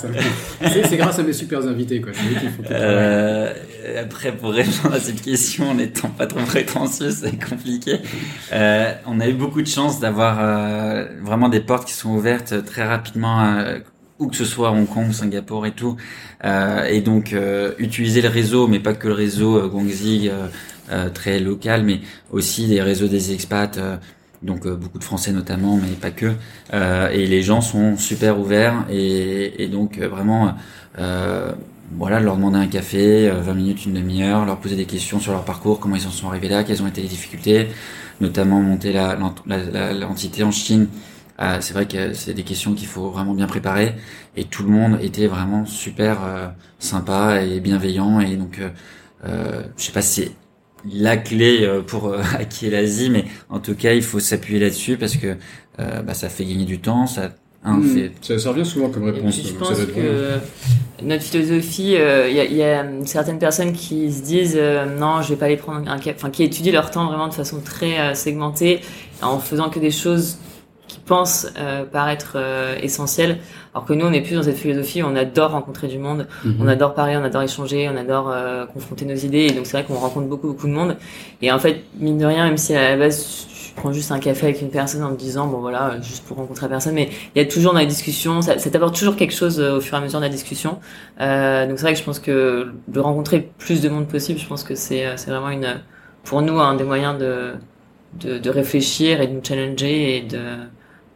[0.61, 2.13] c'est grâce à mes super invités, quoi.
[2.71, 3.53] Euh,
[4.01, 7.99] après, pour répondre à cette question, en n'étant pas trop prétentieux, c'est compliqué.
[8.53, 12.65] Euh, on a eu beaucoup de chance d'avoir euh, vraiment des portes qui sont ouvertes
[12.65, 13.79] très rapidement, euh,
[14.19, 15.97] où que ce soit Hong Kong, Singapour et tout.
[16.45, 17.35] Euh, et donc,
[17.79, 20.31] utiliser le réseau, mais pas que le réseau Gongzi
[20.91, 22.01] euh, très local, mais
[22.33, 23.97] aussi des réseaux des expats, euh,
[24.43, 26.33] donc euh, beaucoup de Français notamment, mais pas que.
[27.13, 30.55] et les gens sont super ouverts et, et donc vraiment,
[31.95, 35.45] voilà, leur demander un café, 20 minutes, une demi-heure, leur poser des questions sur leur
[35.45, 37.69] parcours, comment ils en sont arrivés là, quelles ont été les difficultés,
[38.21, 40.89] notamment monter l'entité la, en Chine.
[41.61, 43.95] C'est vrai que c'est des questions qu'il faut vraiment bien préparer
[44.37, 46.19] et tout le monde était vraiment super
[46.79, 48.61] sympa et bienveillant et donc
[49.25, 50.33] euh, je sais pas si c'est
[50.91, 54.97] la clé euh, pour euh, hacker l'Asie, mais en tout cas, il faut s'appuyer là-dessus
[54.97, 55.37] parce que
[55.79, 57.31] euh, bah, ça fait gagner du temps, ça
[57.65, 58.09] Hein, hmm.
[58.39, 59.41] ça, revient souvent comme réponse.
[59.41, 60.41] je pense que
[61.01, 64.61] notre philosophie, il y, y, a certaines personnes qui se disent
[64.99, 68.17] non, je vais pas aller prendre enfin qui étudient leur temps vraiment de façon très
[68.17, 68.81] segmentée,
[69.23, 70.39] en faisant que des choses
[70.93, 71.53] qui pensent
[71.93, 72.37] paraître
[72.83, 73.39] essentielles.
[73.75, 76.57] Alors que nous, on est plus dans cette philosophie, on adore rencontrer du monde, mhm.
[76.61, 79.47] on adore parler, on adore échanger, on adore euh, confronter nos idées.
[79.47, 80.97] Et donc c'est vrai qu'on rencontre beaucoup, beaucoup de monde.
[81.41, 84.19] Et en fait, mine de rien, même si à la base je prends juste un
[84.19, 87.09] café avec une personne en me disant bon voilà juste pour rencontrer la personne mais
[87.35, 89.81] il y a toujours dans la discussion ça, ça t'apporte toujours quelque chose euh, au
[89.81, 90.79] fur et à mesure de la discussion
[91.23, 94.47] euh, donc c'est vrai que je pense que de rencontrer plus de monde possible je
[94.47, 95.81] pense que c'est c'est vraiment une
[96.23, 97.55] pour nous un des moyens de
[98.21, 100.41] de, de réfléchir et de nous challenger et de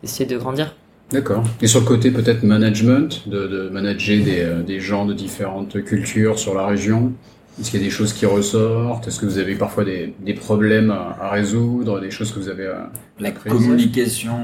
[0.07, 0.75] d'essayer de grandir.
[1.11, 1.45] D'accord.
[1.63, 5.83] Et sur le côté peut-être management, de, de manager des, euh, des, gens de différentes
[5.85, 7.13] cultures sur la région,
[7.61, 9.07] est-ce qu'il y a des choses qui ressortent?
[9.07, 12.67] Est-ce que vous avez parfois des, des problèmes à, résoudre, des choses que vous avez
[12.67, 12.91] à
[13.21, 14.37] La communication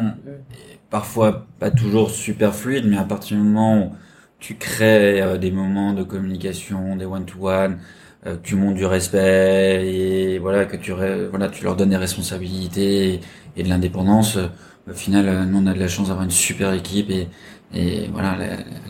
[0.55, 3.91] est parfois pas toujours super fluide, mais à partir du moment où
[4.39, 7.79] tu crées euh, des moments de communication, des one-to-one,
[8.25, 13.21] euh, tu montes du respect et voilà que tu voilà tu leur donnes des responsabilités
[13.57, 14.39] et de l'indépendance
[14.91, 17.28] au final, euh, nous, on a de la chance d'avoir une super équipe et,
[18.12, 18.37] voilà,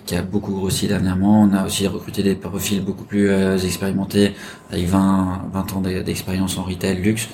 [0.07, 1.43] qui a beaucoup grossi dernièrement.
[1.43, 4.34] On a aussi recruté des profils beaucoup plus euh, expérimentés,
[4.70, 7.28] avec 20, 20 ans d'expérience en retail luxe.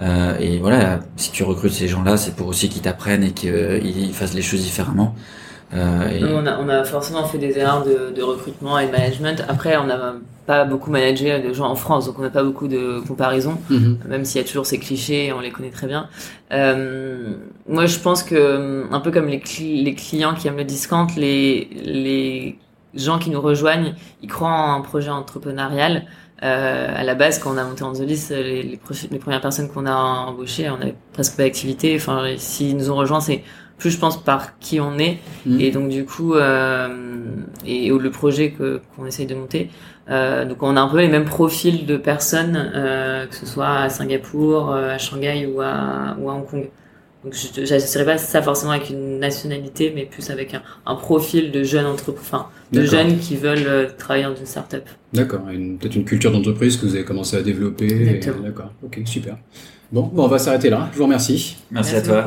[0.00, 4.12] Euh, et voilà, si tu recrutes ces gens-là, c'est pour aussi qu'ils t'apprennent et qu'ils
[4.12, 5.14] fassent les choses différemment.
[5.72, 9.44] Euh, on, a, on, a, forcément fait des erreurs de, de, recrutement et de management.
[9.48, 10.14] Après, on n'a
[10.46, 13.98] pas beaucoup managé de gens en France, donc on n'a pas beaucoup de comparaisons, mhm.
[14.08, 16.08] même s'il y a toujours ces clichés, on les connaît très bien.
[16.52, 17.34] Euh,
[17.68, 21.68] moi, je pense que, un peu comme les, les clients qui aiment le discount, les,
[21.84, 22.58] les
[22.94, 26.04] gens qui nous rejoignent, ils croient en un projet entrepreneurial.
[26.42, 29.86] Euh, à la base, quand on a monté en les, les, les premières personnes qu'on
[29.86, 31.94] a embauchées, on avait presque pas d'activité.
[31.96, 33.44] Enfin, s'ils nous ont rejoints, c'est
[33.80, 35.18] plus je pense par qui on est.
[35.44, 35.60] Mm.
[35.60, 36.88] et donc du coup euh,
[37.66, 39.70] et, le projet que qu'on essaye de monter.
[40.08, 43.68] Euh, donc on a un peu les mêmes profils de personnes euh, que ce soit
[43.68, 46.68] à Singapour à Shanghai ou à ou à Hong Kong.
[47.24, 51.52] Donc je n'associerais pas ça forcément avec une nationalité mais plus avec un, un profil
[51.52, 54.84] de jeunes enfin de jeunes qui veulent euh, travailler dans une start-up.
[55.12, 55.42] D'accord.
[55.80, 58.72] Peut-être une culture d'entreprise que vous avez commencé à développer d'accord.
[58.82, 59.36] Ok super.
[59.92, 60.88] Bon, bon on va s'arrêter là.
[60.92, 61.56] Je vous remercie.
[61.70, 62.26] Merci, à toi